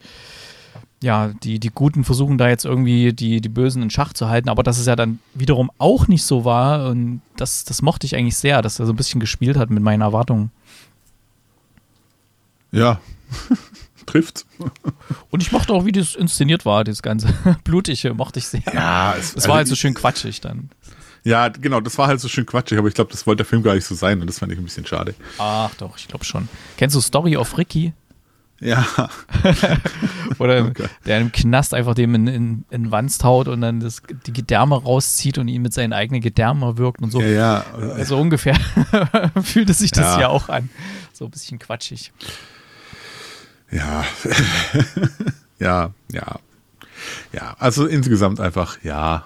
[1.02, 4.48] ja, die, die Guten versuchen da jetzt irgendwie die, die Bösen in Schach zu halten,
[4.48, 8.14] aber dass es ja dann wiederum auch nicht so war und das, das mochte ich
[8.14, 10.52] eigentlich sehr, dass er so ein bisschen gespielt hat mit meinen Erwartungen.
[12.72, 13.00] Ja,
[14.06, 14.46] trifft.
[15.30, 17.28] Und ich mochte auch, wie das inszeniert war, das ganze
[17.64, 18.62] Blutige, mochte ich sehr.
[18.72, 20.70] Ja, es, es war also halt so schön quatschig dann.
[21.24, 23.62] Ja, genau, das war halt so schön quatschig, aber ich glaube, das wollte der Film
[23.62, 25.14] gar nicht so sein und das fand ich ein bisschen schade.
[25.38, 26.48] Ach doch, ich glaube schon.
[26.76, 27.92] Kennst du Story of Ricky?
[28.62, 28.86] Ja.
[30.38, 30.86] Oder okay.
[31.04, 34.76] der im Knast einfach dem in, in, in Wanst haut und dann das, die Gedärme
[34.76, 37.20] rauszieht und ihn mit seinen eigenen Gedärmen wirkt und so.
[37.20, 37.64] Ja, ja.
[37.94, 38.56] Also ungefähr
[39.42, 40.22] fühlte sich das ja.
[40.22, 40.70] ja auch an.
[41.12, 42.12] So ein bisschen quatschig.
[43.72, 44.04] Ja.
[45.58, 46.38] ja, ja.
[47.32, 49.24] Ja, also insgesamt einfach, ja.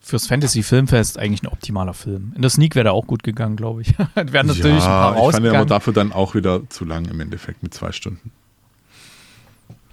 [0.00, 2.32] Fürs Fantasy-Filmfest eigentlich ein optimaler Film.
[2.34, 3.94] In der Sneak wäre der auch gut gegangen, glaube ich.
[4.14, 7.20] wären natürlich ja, ein paar Ich fand aber dafür dann auch wieder zu lang im
[7.20, 8.32] Endeffekt mit zwei Stunden.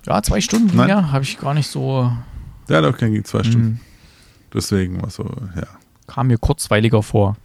[0.06, 0.89] Ja, zwei Stunden, Nein.
[0.89, 2.12] ja, habe ich gar nicht so.
[2.67, 3.67] Ja, doch, ging zwei Stunden.
[3.67, 3.80] Mhm.
[4.54, 5.23] Deswegen war so,
[5.56, 5.67] ja.
[6.08, 7.38] Kam mir kurzweiliger vor.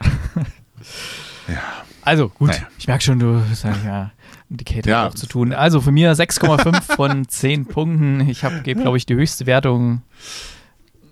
[1.48, 1.62] ja.
[2.02, 2.48] Also, gut.
[2.48, 2.68] Naja.
[2.78, 4.12] Ich merke schon, du bist ja
[4.50, 5.08] Indicator ja.
[5.08, 5.52] auch zu tun.
[5.52, 8.28] Also für mir 6,5 von 10 Punkten.
[8.28, 10.02] Ich habe, glaube ich, die höchste Wertung.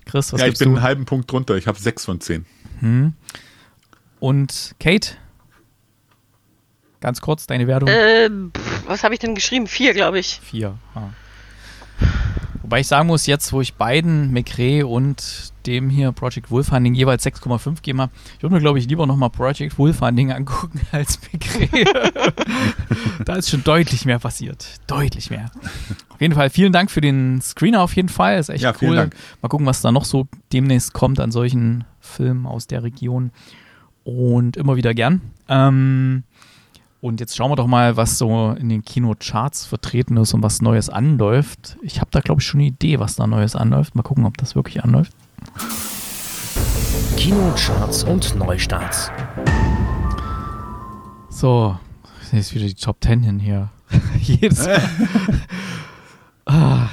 [0.05, 0.77] Chris, was Ja, ich bin du?
[0.77, 1.57] einen halben Punkt drunter.
[1.57, 2.47] Ich habe 6 von 10.
[2.81, 3.15] Hm.
[4.21, 5.17] Und Kate?
[7.01, 7.89] Ganz kurz, deine Wertung?
[7.89, 8.31] Äh,
[8.87, 9.67] was habe ich denn geschrieben?
[9.67, 10.41] Vier, glaube ich.
[10.43, 10.79] Vier.
[10.95, 11.09] Ah.
[12.75, 17.25] Wobei ich sagen muss, jetzt, wo ich beiden, McRae und dem hier Project Wolfhunting jeweils
[17.25, 21.85] 6,5 gegeben habe, ich würde mir, glaube ich, lieber nochmal Project Wolfhunting angucken als McRae.
[23.25, 24.81] da ist schon deutlich mehr passiert.
[24.89, 25.53] Deutlich mehr.
[26.09, 28.41] Auf jeden Fall, vielen Dank für den Screener auf jeden Fall.
[28.41, 28.97] Ist echt ja, cool.
[28.97, 29.15] Dank.
[29.41, 33.31] Mal gucken, was da noch so demnächst kommt an solchen Filmen aus der Region.
[34.03, 35.21] Und immer wieder gern.
[35.49, 36.25] Ähm,
[37.05, 40.63] und jetzt schauen wir doch mal, was so in den Kinocharts vertreten ist und was
[40.63, 41.77] Neues anläuft.
[41.83, 43.95] Ich habe da, glaube ich, schon eine Idee, was da Neues anläuft.
[43.95, 45.13] Mal gucken, ob das wirklich anläuft.
[47.19, 49.11] Kinocharts und Neustarts.
[51.29, 51.79] So,
[52.33, 53.69] jetzt wieder die Top 10 hin hier.
[54.21, 54.81] Jedes Mal.
[56.47, 56.89] ah.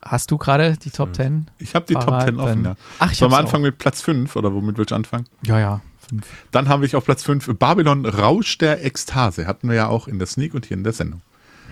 [0.00, 1.50] Hast du gerade die Top 10?
[1.58, 2.76] Ich habe die Top 10 offen, ja.
[2.98, 5.26] Ach, ich Sollen wir anfangen mit Platz 5 oder womit willst du anfangen?
[5.42, 5.80] Ja, ja.
[6.08, 6.26] Fünf.
[6.50, 9.46] Dann habe ich auf Platz 5 Babylon Rausch der Ekstase.
[9.46, 11.20] Hatten wir ja auch in der Sneak und hier in der Sendung.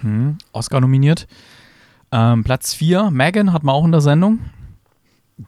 [0.03, 1.27] Hm, Oscar nominiert.
[2.13, 4.41] Ähm, Platz 4, Megan hatten wir auch in der Sendung.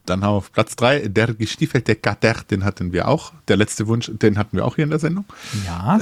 [0.04, 3.32] Dann haben wir auf Platz 3 der gestiefelte Kater, den hatten wir auch.
[3.46, 5.24] Der letzte Wunsch, den hatten wir auch hier in der Sendung.
[5.66, 5.98] Ja.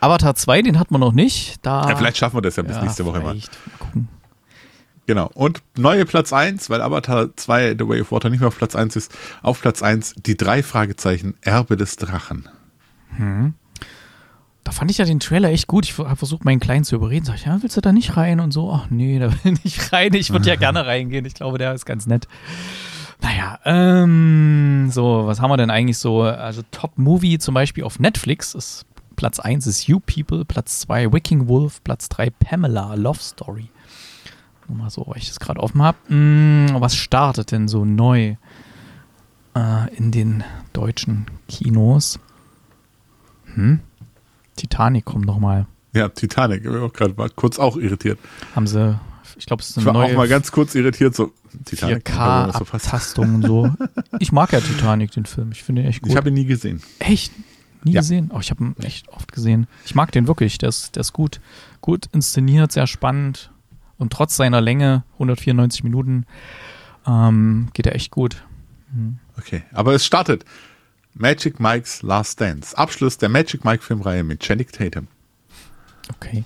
[0.00, 1.64] Avatar 2, den hatten wir noch nicht.
[1.64, 3.34] Da ja, vielleicht schaffen wir das ja bis ja, nächste Woche mal.
[3.34, 3.42] mal
[3.78, 4.08] gucken.
[5.10, 5.28] Genau.
[5.34, 8.76] Und neue Platz 1, weil Avatar 2 The Way of Water nicht mehr auf Platz
[8.76, 12.48] 1 ist, auf Platz 1 die drei Fragezeichen Erbe des Drachen.
[13.16, 13.54] Hm.
[14.62, 15.84] Da fand ich ja den Trailer echt gut.
[15.84, 17.24] Ich habe versucht, meinen Kleinen zu überreden.
[17.24, 18.70] Sag ich, ja, willst du da nicht rein und so?
[18.72, 20.14] Ach nee, da will ich nicht rein.
[20.14, 21.24] Ich würde ja gerne reingehen.
[21.24, 22.28] Ich glaube, der ist ganz nett.
[23.20, 26.22] Naja, ähm, so, was haben wir denn eigentlich so?
[26.22, 31.12] Also Top Movie zum Beispiel auf Netflix ist Platz 1 ist You People, Platz 2
[31.12, 33.70] Wicking Wolf, Platz 3 Pamela, Love Story.
[34.70, 35.98] Nur mal so, weil ich das gerade offen habe.
[36.06, 38.36] Hm, was startet denn so neu
[39.56, 42.20] äh, in den deutschen Kinos?
[43.54, 43.80] Hm?
[44.54, 45.66] Titanic kommt noch mal.
[45.92, 46.64] Ja, Titanic.
[46.64, 48.20] Ich auch gerade mal kurz auch irritiert.
[48.54, 48.96] Haben sie,
[49.36, 51.32] ich glaube, es ist eine ich war neue auch mal ganz kurz irritiert, so
[51.64, 52.08] Titanic.
[52.08, 53.74] 4K-Abtastung und so.
[54.20, 55.50] Ich mag ja Titanic, den Film.
[55.50, 56.12] Ich finde ihn echt gut.
[56.12, 56.80] Ich habe ihn nie gesehen.
[57.00, 57.32] Echt?
[57.82, 58.02] Nie ja.
[58.02, 58.30] gesehen?
[58.32, 59.66] Oh, ich habe ihn echt oft gesehen.
[59.84, 60.58] Ich mag den wirklich.
[60.58, 61.40] Der ist, der ist gut.
[61.80, 63.50] Gut inszeniert, sehr spannend.
[64.00, 66.24] Und trotz seiner Länge, 194 Minuten,
[67.06, 68.42] ähm, geht er echt gut.
[68.92, 69.18] Mhm.
[69.38, 70.44] Okay, aber es startet.
[71.12, 72.76] Magic Mike's Last Dance.
[72.76, 75.06] Abschluss der Magic Mike Filmreihe mit Channing Tatum.
[76.14, 76.44] Okay.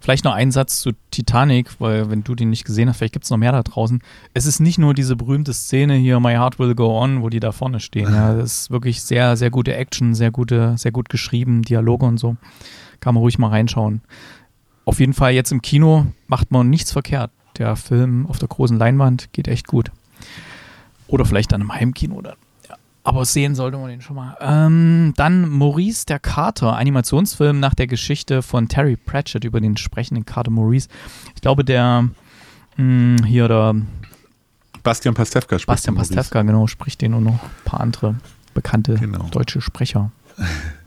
[0.00, 3.24] Vielleicht noch ein Satz zu Titanic, weil wenn du den nicht gesehen hast, vielleicht gibt
[3.24, 4.00] es noch mehr da draußen.
[4.34, 7.40] Es ist nicht nur diese berühmte Szene hier, My Heart Will Go On, wo die
[7.40, 8.12] da vorne stehen.
[8.12, 12.18] Ja, das ist wirklich sehr, sehr gute Action, sehr gute, sehr gut geschrieben, Dialoge und
[12.18, 12.36] so
[13.00, 14.02] Kann man ruhig mal reinschauen.
[14.84, 17.30] Auf jeden Fall jetzt im Kino macht man nichts verkehrt.
[17.58, 19.90] Der Film auf der großen Leinwand geht echt gut.
[21.06, 22.34] Oder vielleicht dann im Heimkino dann.
[22.68, 22.76] Ja.
[23.04, 24.36] Aber sehen sollte man den schon mal.
[24.40, 30.26] Ähm, dann Maurice der Kater, Animationsfilm nach der Geschichte von Terry Pratchett über den sprechenden
[30.26, 30.88] Kater Maurice.
[31.34, 32.08] Ich glaube, der
[32.76, 33.74] mh, hier der
[34.82, 36.14] Bastian Pastewka spricht Bastian Maurice.
[36.14, 38.16] Pastewka, genau, spricht den und noch ein paar andere
[38.52, 39.24] bekannte Genau.
[39.30, 40.10] deutsche Sprecher.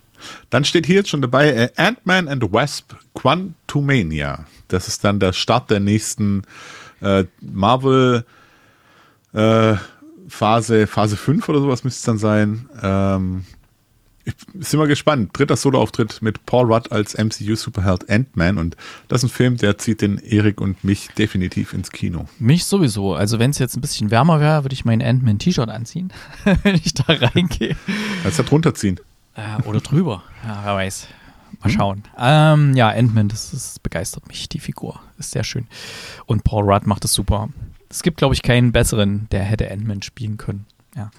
[0.50, 4.46] Dann steht hier jetzt schon dabei äh, Ant-Man and the Wasp Quantumania.
[4.68, 6.44] Das ist dann der Start der nächsten
[7.02, 8.26] äh, Marvel
[9.34, 9.76] äh,
[10.28, 12.70] Phase, Phase 5 oder sowas müsste es dann sein.
[12.82, 13.46] Ähm,
[14.28, 14.36] ich
[14.70, 15.30] bin mal gespannt.
[15.34, 18.76] Dritter Solo-Auftritt mit Paul Rudd als MCU-Superheld Ant-Man und
[19.08, 22.28] das ist ein Film, der zieht den Erik und mich definitiv ins Kino.
[22.40, 23.14] Mich sowieso.
[23.14, 26.12] Also wenn es jetzt ein bisschen wärmer wäre, würde ich mein Ant-Man-T-Shirt anziehen,
[26.64, 27.78] wenn ich da reingehe.
[28.24, 29.00] Kannst ja drunter ziehen.
[29.38, 30.24] Äh, oder drüber.
[30.46, 31.08] Ja, wer weiß.
[31.62, 32.04] Mal schauen.
[32.18, 35.00] Ähm, ja, Ant-Man, das, das begeistert mich, die Figur.
[35.18, 35.68] Ist sehr schön.
[36.26, 37.50] Und Paul Rudd macht es super.
[37.90, 40.66] Es gibt, glaube ich, keinen besseren, der hätte Ant-Man spielen können.
[40.96, 41.10] Ja.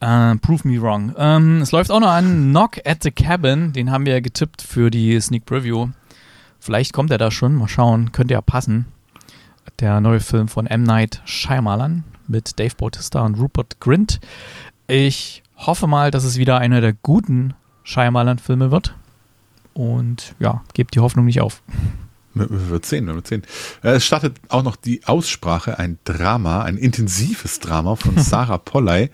[0.00, 1.14] Äh, prove me wrong.
[1.16, 3.72] Ähm, es läuft auch noch an Knock at the Cabin.
[3.72, 5.88] Den haben wir getippt für die Sneak Preview.
[6.58, 7.54] Vielleicht kommt er da schon.
[7.54, 8.12] Mal schauen.
[8.12, 8.86] Könnte ja passen.
[9.80, 10.82] Der neue Film von M.
[10.82, 14.20] Night Shyamalan mit Dave Bautista und Rupert Grint.
[14.88, 18.96] Ich hoffe mal, dass es wieder einer der guten Shyamalan-Filme wird.
[19.74, 21.62] Und ja, gebt die Hoffnung nicht auf.
[22.34, 23.42] Wir wir wird sehen, wir wird sehen.
[23.82, 29.10] Äh, Es startet auch noch die Aussprache, ein Drama, ein intensives Drama von Sarah Polley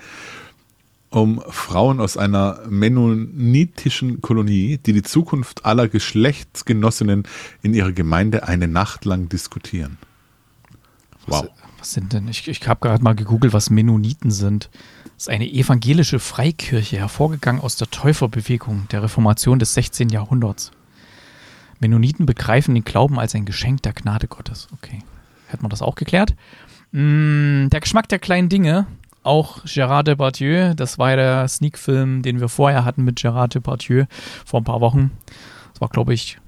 [1.11, 7.23] um Frauen aus einer mennonitischen Kolonie, die die Zukunft aller Geschlechtsgenossinnen
[7.63, 9.97] in ihrer Gemeinde eine Nacht lang diskutieren.
[11.27, 11.45] Wow.
[11.45, 12.29] Was, was sind denn?
[12.29, 14.69] Ich, ich habe gerade mal gegoogelt, was Mennoniten sind.
[15.19, 20.11] Ist eine evangelische Freikirche, hervorgegangen aus der Täuferbewegung der Reformation des 16.
[20.11, 20.71] Jahrhunderts.
[21.81, 24.69] Mennoniten begreifen den Glauben als ein Geschenk der Gnade Gottes.
[24.75, 25.01] Okay.
[25.49, 26.37] Hätten wir das auch geklärt?
[26.93, 28.87] Mm, der Geschmack der kleinen Dinge.
[29.25, 34.05] Auch Gérard Depardieu, das war ja der Sneak-Film, den wir vorher hatten mit Gérard Depardieu
[34.47, 35.11] vor ein paar Wochen.
[35.73, 36.39] Das war, glaube ich,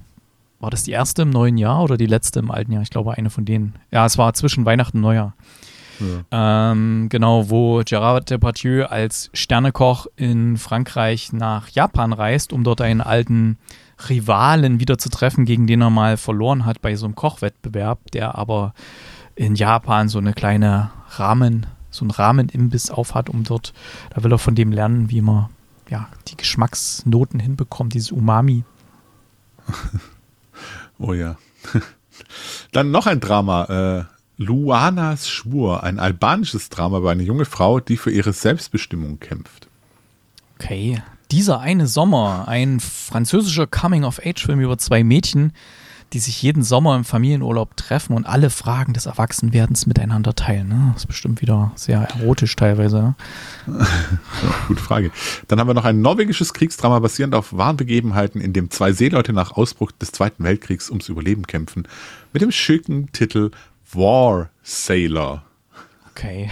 [0.61, 2.83] war das die erste im neuen Jahr oder die letzte im alten Jahr?
[2.83, 3.75] Ich glaube, eine von denen.
[3.91, 5.33] Ja, es war zwischen Weihnachten und Neujahr.
[6.31, 13.01] Ähm, genau, wo Gérard Depardieu als Sternekoch in Frankreich nach Japan reist, um dort einen
[13.01, 13.57] alten
[14.09, 18.35] Rivalen wieder zu treffen, gegen den er mal verloren hat bei so einem Kochwettbewerb, der
[18.35, 18.73] aber
[19.35, 23.73] in Japan so eine kleine Rahmen, so einen Rahmenimbiss aufhat, um dort,
[24.13, 25.49] da will er von dem lernen, wie man
[25.89, 28.63] ja die Geschmacksnoten hinbekommt, dieses Umami.
[31.01, 31.35] Oh ja.
[32.71, 33.63] Dann noch ein Drama.
[33.65, 39.67] Äh, Luanas Schwur, ein albanisches Drama über eine junge Frau, die für ihre Selbstbestimmung kämpft.
[40.57, 41.01] Okay.
[41.31, 45.53] Dieser eine Sommer, ein französischer Coming-of-Age-Film über zwei Mädchen,
[46.13, 50.67] die sich jeden Sommer im Familienurlaub treffen und alle Fragen des Erwachsenwerdens miteinander teilen.
[50.67, 50.89] Ne?
[50.93, 53.15] Das ist bestimmt wieder sehr erotisch teilweise.
[53.65, 53.87] Ne?
[54.67, 55.11] Gute Frage.
[55.47, 59.31] Dann haben wir noch ein norwegisches Kriegsdrama basierend auf wahren Begebenheiten, in dem zwei Seeleute
[59.31, 61.87] nach Ausbruch des Zweiten Weltkriegs ums Überleben kämpfen.
[62.33, 63.51] Mit dem schicken Titel
[63.93, 65.43] War Sailor.
[66.11, 66.49] Okay.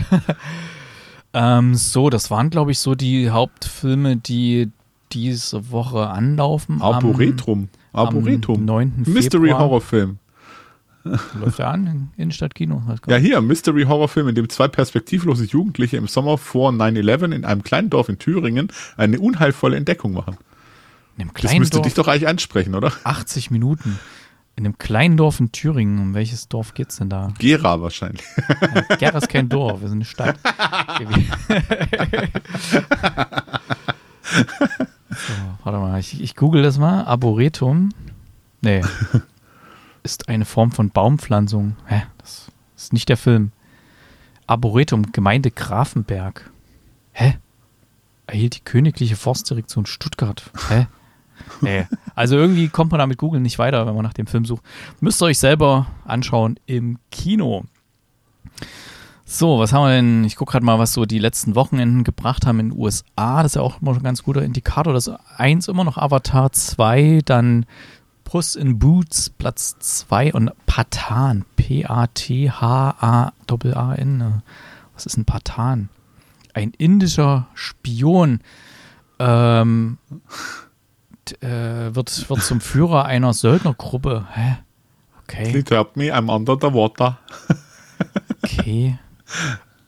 [1.34, 4.72] ähm, so, das waren, glaube ich, so die Hauptfilme, die
[5.12, 6.82] diese Woche anlaufen.
[6.82, 7.70] Am- Arboretum.
[7.94, 8.56] Arboretum.
[8.58, 9.04] Am 9.
[9.08, 9.50] Mystery.
[9.50, 10.20] Horrorfilm.
[11.04, 12.84] Läuft er an in Innenstadtkino?
[13.08, 17.64] Ja, hier, Mystery Horrorfilm, in dem zwei perspektivlose Jugendliche im Sommer vor 9-11 in einem
[17.64, 20.38] kleinen Dorf in Thüringen eine unheilvolle Entdeckung machen.
[21.16, 22.92] In einem Das kleinen müsste Dorf, dich doch eigentlich ansprechen, oder?
[23.06, 23.98] 80 Minuten.
[24.60, 26.00] In einem kleinen Dorf in Thüringen.
[26.00, 27.32] Um welches Dorf geht's denn da?
[27.40, 28.26] Gera wahrscheinlich.
[29.00, 30.38] Gera ist kein Dorf, wir sind eine Stadt.
[34.34, 37.06] so, warte mal, ich, ich google das mal.
[37.06, 37.94] Arboretum.
[38.60, 38.82] Nee.
[40.04, 41.78] Ist eine Form von Baumpflanzung.
[41.86, 42.04] Hä?
[42.18, 43.54] Das ist nicht der Film.
[44.46, 46.52] Arboretum, Gemeinde Grafenberg.
[47.14, 47.38] Hä?
[48.28, 50.52] Erhielt die Königliche Forstdirektion Stuttgart.
[50.68, 50.88] Hä?
[51.62, 51.88] Nee.
[52.16, 54.64] Also irgendwie kommt man da mit Google nicht weiter, wenn man nach dem Film sucht.
[55.00, 57.64] Müsst ihr euch selber anschauen im Kino.
[59.26, 60.24] So, was haben wir denn?
[60.24, 63.44] Ich gucke gerade mal, was so die letzten Wochenenden gebracht haben in den USA.
[63.44, 64.92] Das ist ja auch immer schon ein ganz guter Indikator.
[64.92, 67.68] Das ist eins immer noch Avatar 2, dann
[68.24, 71.46] Puss in Boots Platz 2 und Patan.
[71.56, 72.04] P-A-T-H-A-A-N.
[74.94, 75.90] Was ist ein Patan?
[76.54, 78.40] Ein indischer Spion
[79.20, 80.00] ähm,
[81.42, 84.26] äh, wird, wird zum Führer einer Söldnergruppe.
[84.32, 84.58] Hä?
[85.24, 85.58] Okay.
[85.58, 87.20] It hurt me, I'm under the water.
[88.44, 88.98] Okay.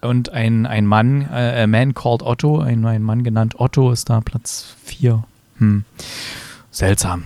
[0.01, 4.09] Und ein, ein Mann, äh, a man called Otto, ein, ein Mann genannt Otto, ist
[4.09, 5.23] da Platz 4.
[5.57, 5.85] Hm.
[6.71, 7.23] Seltsam.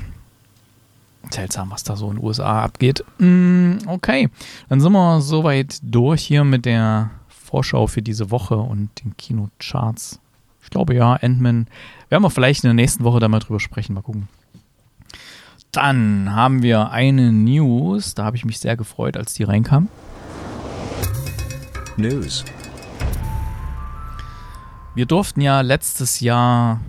[1.29, 3.03] seltsam, was da so in den USA abgeht.
[3.17, 4.29] Mm, okay,
[4.69, 10.19] dann sind wir soweit durch hier mit der Vorschau für diese Woche und den Kinocharts.
[10.65, 11.67] Ich glaube ja, Endman.
[12.09, 13.93] Werden wir vielleicht in der nächsten Woche da mal drüber sprechen.
[13.93, 14.27] Mal gucken.
[15.71, 18.15] Dann haben wir eine News.
[18.15, 19.89] Da habe ich mich sehr gefreut, als die reinkam.
[21.97, 22.43] News.
[24.95, 26.81] Wir durften ja letztes Jahr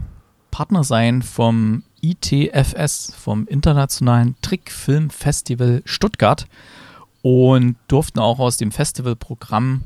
[0.50, 6.46] Partner sein vom ITFS, vom Internationalen Trickfilmfestival Stuttgart
[7.20, 9.82] und durften auch aus dem Festivalprogramm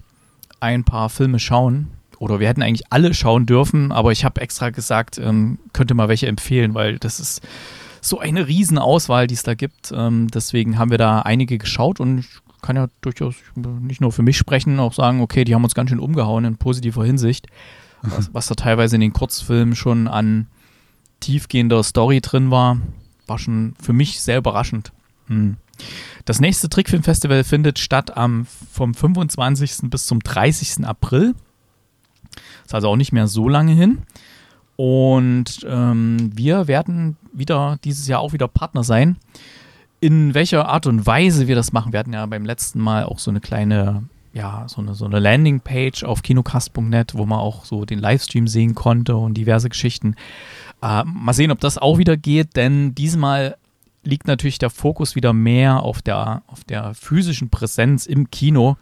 [0.60, 1.88] ein paar Filme schauen.
[2.20, 6.08] Oder wir hätten eigentlich alle schauen dürfen, aber ich habe extra gesagt, ähm, könnte mal
[6.08, 7.40] welche empfehlen, weil das ist
[8.02, 9.90] so eine Riesenauswahl, die es da gibt.
[9.96, 12.28] Ähm, deswegen haben wir da einige geschaut und ich
[12.60, 15.88] kann ja durchaus nicht nur für mich sprechen, auch sagen, okay, die haben uns ganz
[15.88, 17.46] schön umgehauen in positiver Hinsicht.
[18.02, 20.46] Was, was da teilweise in den Kurzfilmen schon an
[21.20, 22.78] tiefgehender Story drin war,
[23.26, 24.90] war schon für mich sehr überraschend.
[25.26, 25.56] Hm.
[26.24, 29.90] Das nächste Trickfilmfestival findet statt am, vom 25.
[29.90, 30.86] bis zum 30.
[30.86, 31.34] April.
[32.70, 33.98] Ist also auch nicht mehr so lange hin.
[34.76, 39.16] Und ähm, wir werden wieder dieses Jahr auch wieder Partner sein.
[39.98, 43.18] In welcher Art und Weise wir das machen, wir hatten ja beim letzten Mal auch
[43.18, 47.84] so eine kleine, ja, so eine, so eine Landingpage auf kinocast.net, wo man auch so
[47.84, 50.14] den Livestream sehen konnte und diverse Geschichten.
[50.80, 53.56] Äh, mal sehen, ob das auch wieder geht, denn diesmal
[54.04, 58.76] liegt natürlich der Fokus wieder mehr auf der, auf der physischen Präsenz im Kino.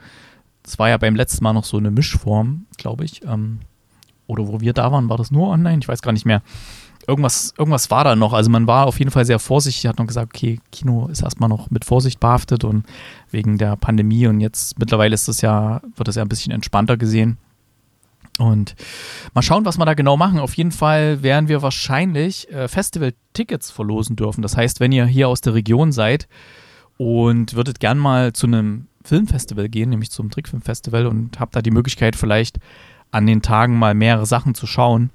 [0.62, 3.24] Das war ja beim letzten Mal noch so eine Mischform, glaube ich.
[3.24, 3.60] Ähm,
[4.28, 5.78] oder wo wir da waren, war das nur online?
[5.80, 6.42] Ich weiß gar nicht mehr.
[7.08, 8.34] Irgendwas, irgendwas war da noch.
[8.34, 11.48] Also man war auf jeden Fall sehr vorsichtig, hat noch gesagt, okay, Kino ist erstmal
[11.48, 12.84] noch mit Vorsicht behaftet und
[13.30, 16.98] wegen der Pandemie und jetzt mittlerweile ist das ja, wird das ja ein bisschen entspannter
[16.98, 17.38] gesehen.
[18.38, 18.76] Und
[19.34, 20.38] mal schauen, was wir da genau machen.
[20.38, 24.42] Auf jeden Fall werden wir wahrscheinlich äh, Festival-Tickets verlosen dürfen.
[24.42, 26.28] Das heißt, wenn ihr hier aus der Region seid
[26.98, 31.70] und würdet gern mal zu einem Filmfestival gehen, nämlich zum Trickfilmfestival und habt da die
[31.70, 32.58] Möglichkeit vielleicht
[33.10, 35.10] an den Tagen mal mehrere Sachen zu schauen,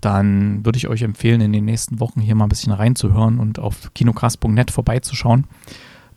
[0.00, 3.58] dann würde ich euch empfehlen, in den nächsten Wochen hier mal ein bisschen reinzuhören und
[3.58, 5.44] auf kinocast.net vorbeizuschauen.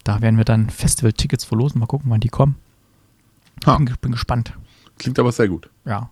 [0.03, 1.79] Da werden wir dann Festival-Tickets verlosen.
[1.79, 2.55] Mal gucken, wann die kommen.
[3.65, 3.77] Ha.
[3.77, 4.53] Bin, bin gespannt.
[4.97, 5.69] Klingt aber sehr gut.
[5.85, 6.09] Ja.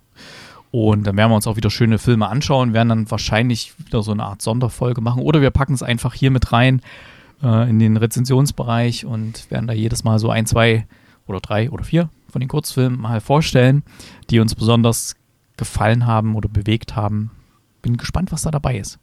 [0.71, 4.11] Und dann werden wir uns auch wieder schöne Filme anschauen, werden dann wahrscheinlich wieder so
[4.11, 5.23] eine Art Sonderfolge machen.
[5.23, 6.81] Oder wir packen es einfach hier mit rein
[7.41, 10.85] äh, in den Rezensionsbereich und werden da jedes Mal so ein, zwei
[11.29, 13.83] oder drei oder vier von den Kurzfilmen mal vorstellen,
[14.29, 15.15] die uns besonders
[15.57, 17.31] gefallen haben oder bewegt haben.
[17.81, 18.99] Bin gespannt, was da dabei ist.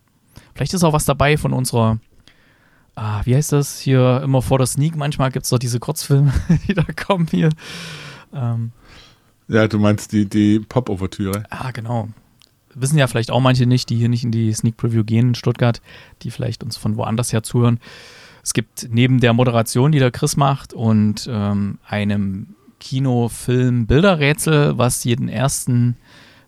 [0.55, 1.99] Vielleicht ist auch was dabei von unserer,
[2.95, 4.97] ah, wie heißt das hier, immer vor der Sneak.
[4.97, 6.33] Manchmal gibt es doch diese Kurzfilme,
[6.69, 7.51] die da kommen hier.
[8.33, 8.73] Ähm,
[9.49, 11.45] Ja, du meinst die, die Pop-Ouvertüre.
[11.51, 12.09] Ah, genau.
[12.75, 15.35] Wissen ja vielleicht auch manche nicht, die hier nicht in die Sneak Preview gehen in
[15.35, 15.81] Stuttgart,
[16.23, 17.81] die vielleicht uns von woanders her zuhören.
[18.47, 25.29] Es gibt neben der Moderation, die der Chris macht, und ähm, einem Kinofilm-Bilderrätsel, was jeden
[25.29, 25.97] ersten,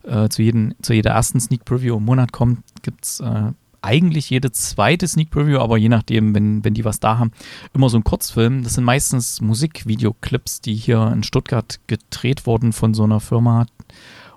[0.04, 3.50] äh, zu, jeden, zu jeder ersten Sneak Preview im Monat kommt, gibt es äh,
[3.82, 7.32] eigentlich jede zweite Sneak Preview, aber je nachdem, wenn, wenn die was da haben,
[7.74, 8.62] immer so ein Kurzfilm.
[8.62, 13.66] Das sind meistens Musikvideoclips, die hier in Stuttgart gedreht wurden von so einer Firma.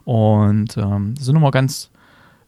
[0.04, 1.92] Und ähm, sind immer ganz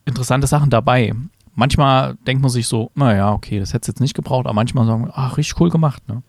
[0.06, 1.14] interessante Sachen dabei.
[1.54, 4.86] Manchmal denkt man sich so, naja, okay, das hätte es jetzt nicht gebraucht, aber manchmal
[4.86, 6.02] sagen wir, ach, richtig cool gemacht.
[6.08, 6.22] Ne?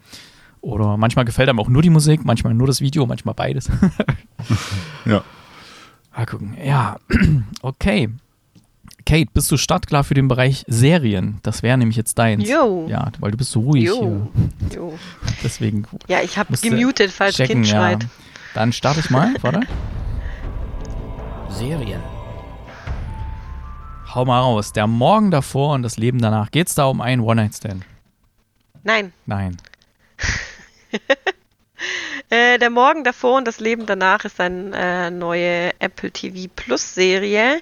[0.62, 3.70] Oder manchmal gefällt einem auch nur die Musik, manchmal nur das Video, manchmal beides.
[5.06, 5.24] Ja.
[6.16, 6.56] Mal gucken.
[6.64, 6.98] Ja,
[7.62, 8.10] okay.
[9.06, 11.40] Kate, bist du startklar für den Bereich Serien?
[11.44, 12.50] Das wäre nämlich jetzt deins.
[12.50, 12.88] Jo.
[12.90, 14.30] Ja, weil du bist so ruhig Jo.
[14.70, 14.78] hier.
[14.78, 14.94] Jo.
[15.44, 17.76] Deswegen Ja, ich habe gemutet, falls checken, Kind ja.
[17.76, 18.08] schreit.
[18.56, 19.62] Dann starte ich mal, warte.
[21.50, 22.02] Serien.
[24.16, 24.72] Hau mal raus.
[24.72, 26.50] Der Morgen davor und das Leben danach.
[26.50, 27.84] Geht's da um einen One-Night-Stand?
[28.84, 29.58] Nein, Nein.
[32.30, 36.96] äh, der Morgen davor und das Leben danach ist eine äh, neue Apple TV Plus
[36.96, 37.62] Serie.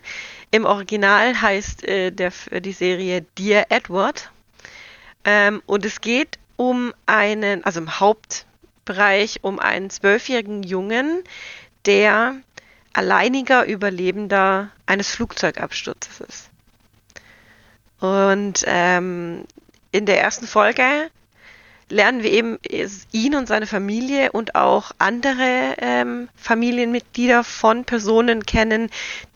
[0.52, 4.30] Im Original heißt äh, der, die Serie Dear Edward.
[5.26, 11.24] Ähm, und es geht um einen, also im Hauptbereich, um einen zwölfjährigen Jungen,
[11.88, 12.36] der
[12.94, 16.50] alleiniger Überlebender eines Flugzeugabsturzes ist.
[18.00, 19.46] Und ähm,
[19.92, 21.10] in der ersten Folge
[21.90, 22.60] lernen wir eben
[23.12, 28.90] ihn und seine Familie und auch andere ähm, Familienmitglieder von Personen kennen,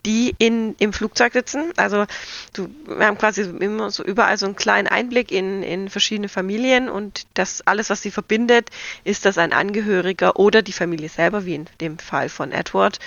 [0.04, 1.72] die in, im Flugzeug sitzen.
[1.76, 2.06] Also
[2.54, 6.88] du, wir haben quasi immer so überall so einen kleinen Einblick in, in verschiedene Familien
[6.88, 8.70] und das alles, was sie verbindet,
[9.04, 12.98] ist, dass ein Angehöriger oder die Familie selber, wie in dem Fall von Edward,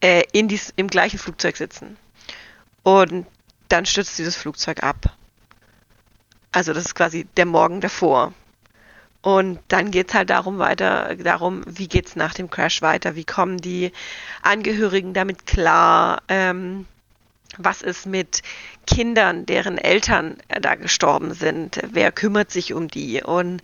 [0.00, 1.96] äh, in dies, im gleichen Flugzeug sitzen.
[2.82, 3.26] Und
[3.68, 5.16] dann stürzt dieses Flugzeug ab.
[6.52, 8.32] Also das ist quasi der Morgen davor.
[9.24, 13.16] Und dann geht es halt darum weiter, darum, wie geht es nach dem Crash weiter,
[13.16, 13.90] wie kommen die
[14.42, 16.84] Angehörigen damit klar, ähm,
[17.56, 18.42] was ist mit
[18.86, 23.22] Kindern, deren Eltern äh, da gestorben sind, wer kümmert sich um die?
[23.22, 23.62] Und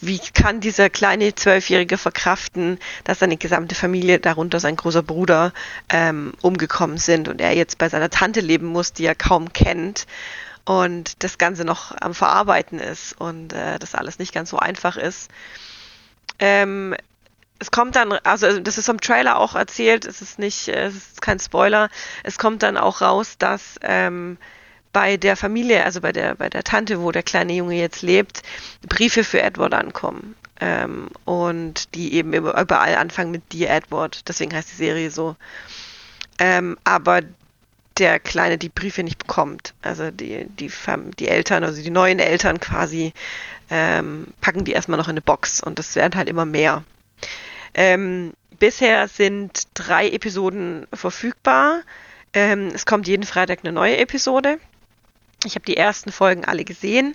[0.00, 5.52] wie kann dieser kleine Zwölfjährige verkraften, dass seine gesamte Familie, darunter sein großer Bruder,
[5.88, 10.06] ähm, umgekommen sind und er jetzt bei seiner Tante leben muss, die er kaum kennt
[10.68, 14.98] und das Ganze noch am Verarbeiten ist und äh, das alles nicht ganz so einfach
[14.98, 15.30] ist.
[16.38, 16.94] Ähm,
[17.58, 21.22] es kommt dann, also das ist im Trailer auch erzählt, es ist nicht, es ist
[21.22, 21.88] kein Spoiler,
[22.22, 24.36] es kommt dann auch raus, dass ähm,
[24.92, 28.42] bei der Familie, also bei der, bei der Tante, wo der kleine Junge jetzt lebt,
[28.86, 30.36] Briefe für Edward ankommen.
[30.60, 35.34] Ähm, und die eben überall anfangen mit Dear Edward, deswegen heißt die Serie so.
[36.38, 37.22] Ähm, aber
[37.98, 39.74] der Kleine die Briefe nicht bekommt.
[39.82, 40.70] Also die, die,
[41.18, 43.12] die Eltern, also die neuen Eltern quasi,
[43.70, 46.84] ähm, packen die erstmal noch in eine Box und das werden halt immer mehr.
[47.74, 51.82] Ähm, bisher sind drei Episoden verfügbar.
[52.32, 54.58] Ähm, es kommt jeden Freitag eine neue Episode.
[55.44, 57.14] Ich habe die ersten Folgen alle gesehen.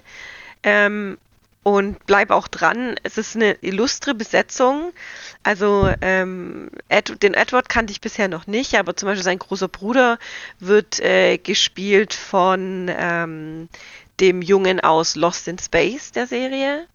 [0.64, 1.18] Ähm,
[1.64, 2.96] und bleib auch dran.
[3.04, 4.92] Es ist eine illustre Besetzung.
[5.44, 9.70] Also ähm, Ed, den Edward kannte ich bisher noch nicht, aber zum Beispiel sein großer
[9.70, 10.20] Bruder
[10.60, 13.70] wird äh, gespielt von ähm,
[14.20, 16.86] dem Jungen aus Lost in Space der Serie.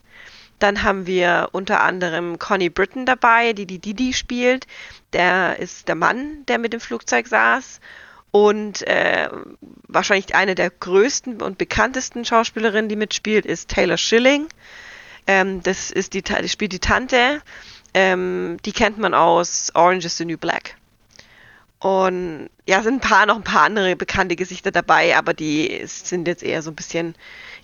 [0.58, 4.66] Dann haben wir unter anderem Connie Britton dabei, die die Didi spielt.
[5.12, 7.80] Der ist der Mann, der mit dem Flugzeug saß.
[8.30, 9.28] Und äh,
[9.86, 14.48] wahrscheinlich eine der größten und bekanntesten Schauspielerinnen, die mitspielt, ist Taylor Schilling.
[15.26, 17.40] Ähm, das ist die, die spielt die Tante.
[17.94, 20.76] Ähm, die kennt man aus Orange is the New Black.
[21.80, 26.26] Und ja, sind ein paar, noch ein paar andere bekannte Gesichter dabei, aber die sind
[26.26, 27.14] jetzt eher so ein bisschen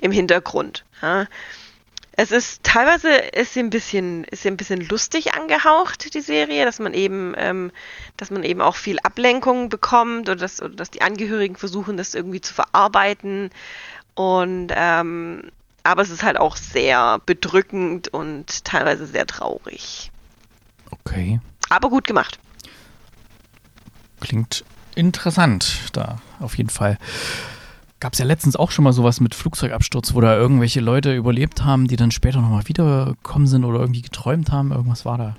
[0.01, 0.85] im Hintergrund.
[1.03, 1.27] Ja.
[2.17, 6.65] Es ist teilweise ist sie ein bisschen ist sie ein bisschen lustig angehaucht die Serie,
[6.65, 7.73] dass man eben ähm,
[8.17, 12.15] dass man eben auch viel Ablenkung bekommt oder dass, oder dass die Angehörigen versuchen das
[12.15, 13.51] irgendwie zu verarbeiten
[14.15, 15.51] und ähm,
[15.83, 20.11] aber es ist halt auch sehr bedrückend und teilweise sehr traurig.
[20.91, 21.41] Okay.
[21.69, 22.39] Aber gut gemacht.
[24.21, 26.97] Klingt interessant da auf jeden Fall.
[28.05, 31.65] Gab es ja letztens auch schon mal sowas mit Flugzeugabsturz, wo da irgendwelche Leute überlebt
[31.65, 34.73] haben, die dann später nochmal wiedergekommen sind oder irgendwie geträumt haben.
[34.73, 35.37] Irgendwas war da.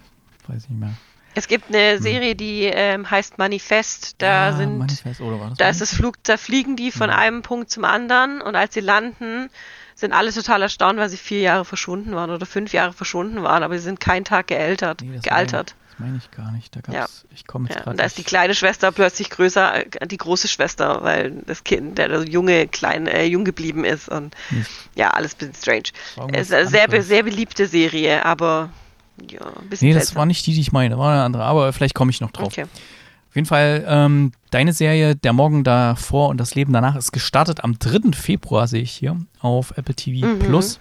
[0.47, 0.95] Weiß ich nicht mehr.
[1.35, 2.01] Es gibt eine hm.
[2.01, 4.15] Serie, die ähm, heißt Manifest.
[4.17, 5.21] Da ja, sind, Manifest,
[5.59, 7.17] da ist das Flug, da fliegen die von ja.
[7.17, 9.51] einem Punkt zum anderen und als sie landen,
[9.93, 13.61] sind alle total erstaunt, weil sie vier Jahre verschwunden waren oder fünf Jahre verschwunden waren,
[13.61, 15.03] aber sie sind keinen Tag gealtert.
[15.03, 16.75] Nee, gealtert meine ich gar nicht.
[16.75, 16.93] Da gab's,
[17.23, 17.29] ja.
[17.33, 17.97] ich komme jetzt ja, gerade.
[17.97, 22.23] Da ist die kleine Schwester plötzlich größer, äh, die große Schwester, weil das Kind, der
[22.23, 24.65] junge, klein, äh, jung geblieben ist und hm.
[24.95, 26.33] ja, alles ein bisschen strange.
[26.33, 28.69] Es ist eine sehr, sehr beliebte Serie, aber
[29.29, 29.87] ja, ein bisschen.
[29.87, 30.19] Nee, das seltsam.
[30.19, 32.47] war nicht die, die ich meine, war eine andere, aber vielleicht komme ich noch drauf.
[32.47, 32.63] Okay.
[32.63, 37.65] Auf jeden Fall, ähm, deine Serie Der Morgen davor und das Leben danach ist gestartet
[37.65, 38.13] am 3.
[38.13, 40.39] Februar, sehe ich hier, auf Apple TV mhm.
[40.39, 40.79] Plus.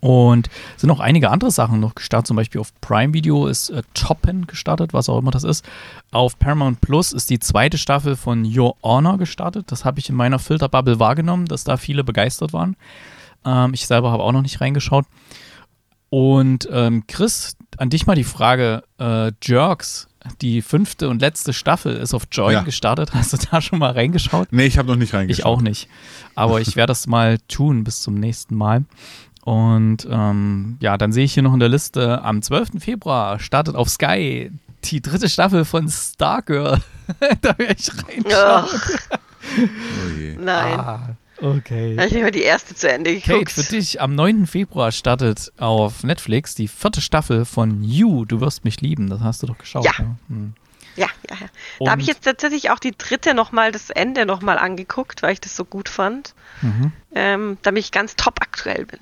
[0.00, 2.28] Und sind noch einige andere Sachen noch gestartet.
[2.28, 5.64] Zum Beispiel auf Prime Video ist äh, Toppen gestartet, was auch immer das ist.
[6.12, 9.72] Auf Paramount Plus ist die zweite Staffel von Your Honor gestartet.
[9.72, 12.76] Das habe ich in meiner Filterbubble wahrgenommen, dass da viele begeistert waren.
[13.44, 15.04] Ähm, ich selber habe auch noch nicht reingeschaut.
[16.10, 20.08] Und ähm, Chris, an dich mal die Frage: äh, Jerks,
[20.40, 22.62] die fünfte und letzte Staffel ist auf Join ja.
[22.62, 23.14] gestartet.
[23.14, 24.48] Hast du da schon mal reingeschaut?
[24.52, 25.38] Nee, ich habe noch nicht reingeschaut.
[25.38, 25.88] Ich auch nicht.
[26.34, 28.84] Aber ich werde das mal tun bis zum nächsten Mal.
[29.48, 32.82] Und ähm, ja, dann sehe ich hier noch in der Liste, am 12.
[32.84, 34.50] Februar startet auf Sky
[34.84, 36.82] die dritte Staffel von Stargirl.
[37.40, 38.68] da werde ich reinschauen.
[38.68, 40.38] Oh.
[40.38, 40.78] Nein.
[40.78, 41.96] Ah, okay.
[41.96, 43.46] Da habe ich mir die erste zu Ende geguckt.
[43.46, 44.46] Kate, für dich, am 9.
[44.46, 49.08] Februar startet auf Netflix die vierte Staffel von You, Du wirst mich lieben.
[49.08, 49.86] Das hast du doch geschaut.
[49.86, 49.92] Ja.
[49.98, 50.16] Ne?
[50.28, 50.52] Hm.
[50.96, 51.46] Ja, ja, ja.
[51.86, 55.40] Da habe ich jetzt tatsächlich auch die dritte nochmal, das Ende nochmal angeguckt, weil ich
[55.40, 56.34] das so gut fand.
[56.60, 56.92] Mhm.
[57.14, 59.00] Ähm, damit ich ganz top aktuell bin.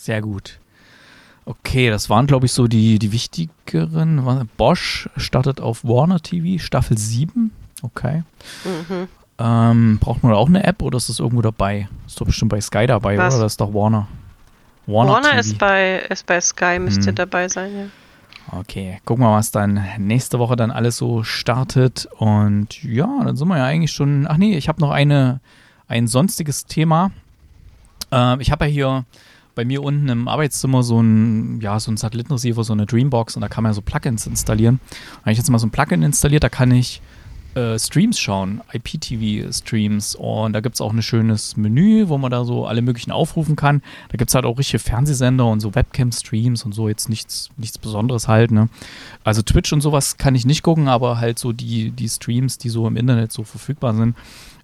[0.00, 0.58] Sehr gut.
[1.44, 4.48] Okay, das waren, glaube ich, so die, die wichtigeren.
[4.56, 7.50] Bosch startet auf Warner TV, Staffel 7.
[7.82, 8.22] Okay.
[8.64, 9.08] Mhm.
[9.38, 11.86] Ähm, braucht man da auch eine App oder ist das irgendwo dabei?
[12.06, 13.34] Ist doch bestimmt bei Sky dabei, Was?
[13.34, 13.42] oder?
[13.42, 14.08] Das ist doch Warner.
[14.86, 17.16] Warner, Warner ist, bei, ist bei Sky, müsste hm.
[17.16, 18.58] dabei sein, ja.
[18.58, 22.08] Okay, gucken wir mal, was dann nächste Woche dann alles so startet.
[22.16, 24.26] Und ja, dann sind wir ja eigentlich schon.
[24.26, 25.40] Ach nee, ich habe noch eine,
[25.88, 27.10] ein sonstiges Thema.
[28.10, 29.04] Ähm, ich habe ja hier
[29.60, 33.42] bei mir unten im Arbeitszimmer so ein, ja, so ein Satellitenreceiver, so eine Dreambox und
[33.42, 34.80] da kann man so Plugins installieren.
[34.88, 37.02] Da habe ich jetzt mal so ein Plugin installiert, da kann ich
[37.54, 40.14] äh, Streams schauen, IPTV-Streams.
[40.14, 43.54] Und da gibt es auch ein schönes Menü, wo man da so alle möglichen aufrufen
[43.54, 43.82] kann.
[44.08, 47.76] Da gibt es halt auch richtige Fernsehsender und so Webcam-Streams und so, jetzt nichts, nichts
[47.76, 48.52] Besonderes halt.
[48.52, 48.70] Ne?
[49.24, 52.70] Also Twitch und sowas kann ich nicht gucken, aber halt so die, die Streams, die
[52.70, 54.16] so im Internet so verfügbar sind.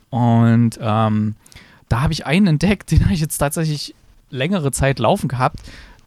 [0.09, 1.35] Und ähm,
[1.91, 3.95] da habe ich einen entdeckt, den habe ich jetzt tatsächlich
[4.31, 5.61] längere Zeit laufen gehabt.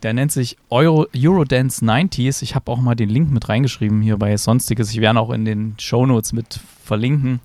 [0.03, 2.41] Der nennt sich Euro, Eurodance 90s.
[2.41, 4.91] Ich habe auch mal den Link mit reingeschrieben hier bei Sonstiges.
[4.91, 7.41] Ich werde auch in den Shownotes mit verlinken.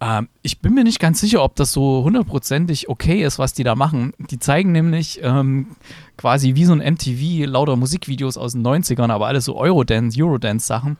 [0.00, 3.64] Ähm, ich bin mir nicht ganz sicher, ob das so hundertprozentig okay ist, was die
[3.64, 4.12] da machen.
[4.30, 5.76] Die zeigen nämlich ähm,
[6.16, 10.96] quasi wie so ein MTV lauter Musikvideos aus den 90ern, aber alles so Eurodance, Eurodance-Sachen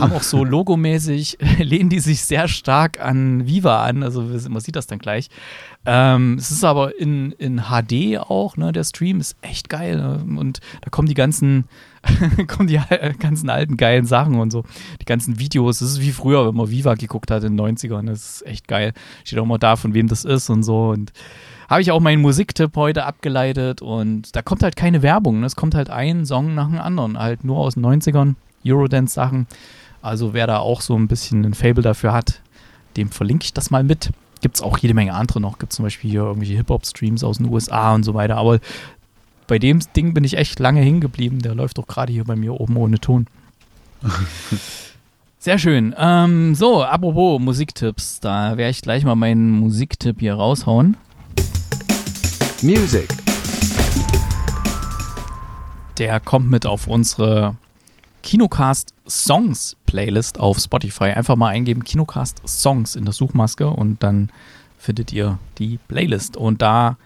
[0.00, 4.76] haben auch so logomäßig, lehnen die sich sehr stark an Viva an, also man sieht
[4.76, 5.28] das dann gleich.
[5.84, 10.38] Ähm, es ist aber in, in HD auch, ne, der Stream ist echt geil ne?
[10.38, 11.64] und da kommen die ganzen,
[12.48, 12.80] kommen die
[13.18, 14.64] ganzen alten geilen Sachen und so,
[15.00, 18.06] die ganzen Videos, das ist wie früher, wenn man Viva geguckt hat in den 90ern,
[18.06, 18.92] das ist echt geil.
[19.24, 21.12] Steht auch mal da, von wem das ist und so und
[21.68, 25.46] habe ich auch meinen Musiktipp heute abgeleitet und da kommt halt keine Werbung, ne?
[25.46, 28.34] es kommt halt ein Song nach dem anderen, halt nur aus den 90ern,
[28.64, 29.46] Eurodance-Sachen.
[30.06, 32.40] Also wer da auch so ein bisschen ein Fable dafür hat,
[32.96, 34.12] dem verlinke ich das mal mit.
[34.40, 35.58] Gibt es auch jede Menge andere noch.
[35.58, 38.36] Gibt zum Beispiel hier irgendwelche Hip-Hop-Streams aus den USA und so weiter.
[38.36, 38.60] Aber
[39.48, 41.40] bei dem Ding bin ich echt lange hingeblieben.
[41.40, 43.26] Der läuft doch gerade hier bei mir oben ohne Ton.
[45.40, 45.92] Sehr schön.
[45.98, 48.20] Ähm, so, apropos Musiktipps.
[48.20, 50.96] Da werde ich gleich mal meinen Musiktipp hier raushauen.
[52.62, 53.08] Music.
[55.98, 57.56] Der kommt mit auf unsere
[58.26, 61.04] Kinocast Songs Playlist auf Spotify.
[61.04, 64.30] Einfach mal eingeben Kinocast Songs in der Suchmaske und dann
[64.76, 66.36] findet ihr die Playlist.
[66.36, 66.96] Und da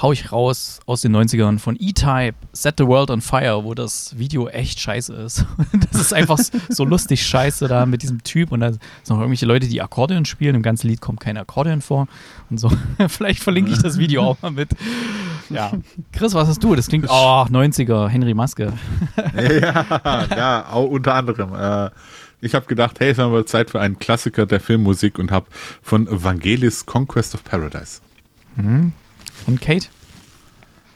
[0.00, 4.16] hau ich raus aus den 90ern von E-Type, Set the World on Fire, wo das
[4.18, 5.44] Video echt scheiße ist.
[5.92, 9.46] Das ist einfach so lustig scheiße da mit diesem Typ und da sind noch irgendwelche
[9.46, 10.54] Leute, die Akkordeon spielen.
[10.54, 12.08] Im ganzen Lied kommt kein Akkordeon vor
[12.50, 12.70] und so.
[13.08, 14.70] Vielleicht verlinke ich das Video auch mal mit.
[15.50, 15.72] Ja.
[16.12, 16.74] Chris, was hast du?
[16.74, 18.72] Das klingt, oh, 90er, Henry Maske.
[19.34, 21.54] ja, ja, auch unter anderem.
[21.54, 21.90] Äh,
[22.40, 25.46] ich habe gedacht, hey, es ist mal Zeit für einen Klassiker der Filmmusik und habe
[25.82, 28.00] von Vangelis Conquest of Paradise.
[28.56, 28.92] Mhm.
[29.46, 29.88] Und Kate?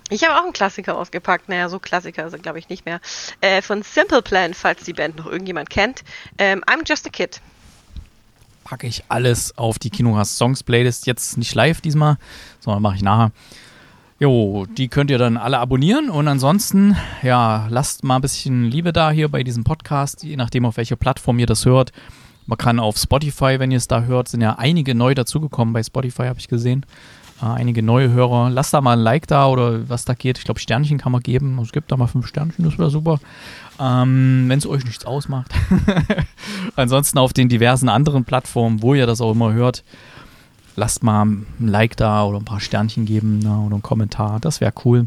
[0.09, 1.49] Ich habe auch einen Klassiker ausgepackt.
[1.49, 3.01] Naja, so Klassiker sind, glaube ich, nicht mehr.
[3.41, 6.05] Äh, von Simple Plan, falls die Band noch irgendjemand kennt.
[6.39, 7.41] Ähm, I'm Just a Kid.
[8.63, 11.07] Packe ich alles auf die Kinohaus Songs Playlist.
[11.07, 12.19] Jetzt nicht live diesmal,
[12.61, 13.33] sondern mache ich nachher.
[14.19, 18.95] Jo, die könnt ihr dann alle abonnieren und ansonsten, ja, lasst mal ein bisschen Liebe
[18.95, 21.93] da hier bei diesem Podcast, je nachdem, auf welcher Plattform ihr das hört.
[22.47, 25.83] Man kann auf Spotify, wenn ihr es da hört, sind ja einige neu dazugekommen bei
[25.83, 26.87] Spotify, habe ich gesehen.
[27.43, 28.51] Äh, einige neue Hörer.
[28.51, 30.39] Lasst da mal ein Like da oder was da geht.
[30.39, 31.59] Ich glaube, Sternchen kann man geben.
[31.61, 33.21] Es gibt da mal fünf Sternchen, das wäre super.
[33.79, 35.53] Ähm, wenn es euch nichts ausmacht.
[36.77, 39.85] Ansonsten auf den diversen anderen Plattformen, wo ihr das auch immer hört,
[40.77, 44.41] lasst mal ein Like da oder ein paar Sternchen geben ne, oder einen Kommentar.
[44.41, 45.07] Das wäre cool.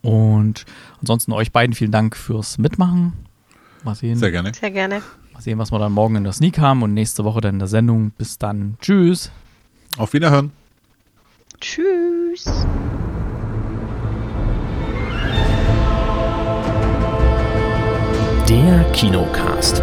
[0.00, 0.64] Und
[1.00, 3.12] ansonsten euch beiden vielen Dank fürs Mitmachen.
[3.84, 4.16] Mal sehen.
[4.16, 4.52] Sehr gerne.
[4.54, 5.02] Sehr gerne.
[5.34, 7.58] Mal sehen, was wir dann morgen in der Sneak haben und nächste Woche dann in
[7.58, 8.12] der Sendung.
[8.12, 8.76] Bis dann.
[8.80, 9.30] Tschüss.
[9.98, 10.52] Auf Wiederhören.
[11.60, 12.44] Tschüss.
[18.48, 19.82] Der Kinocast.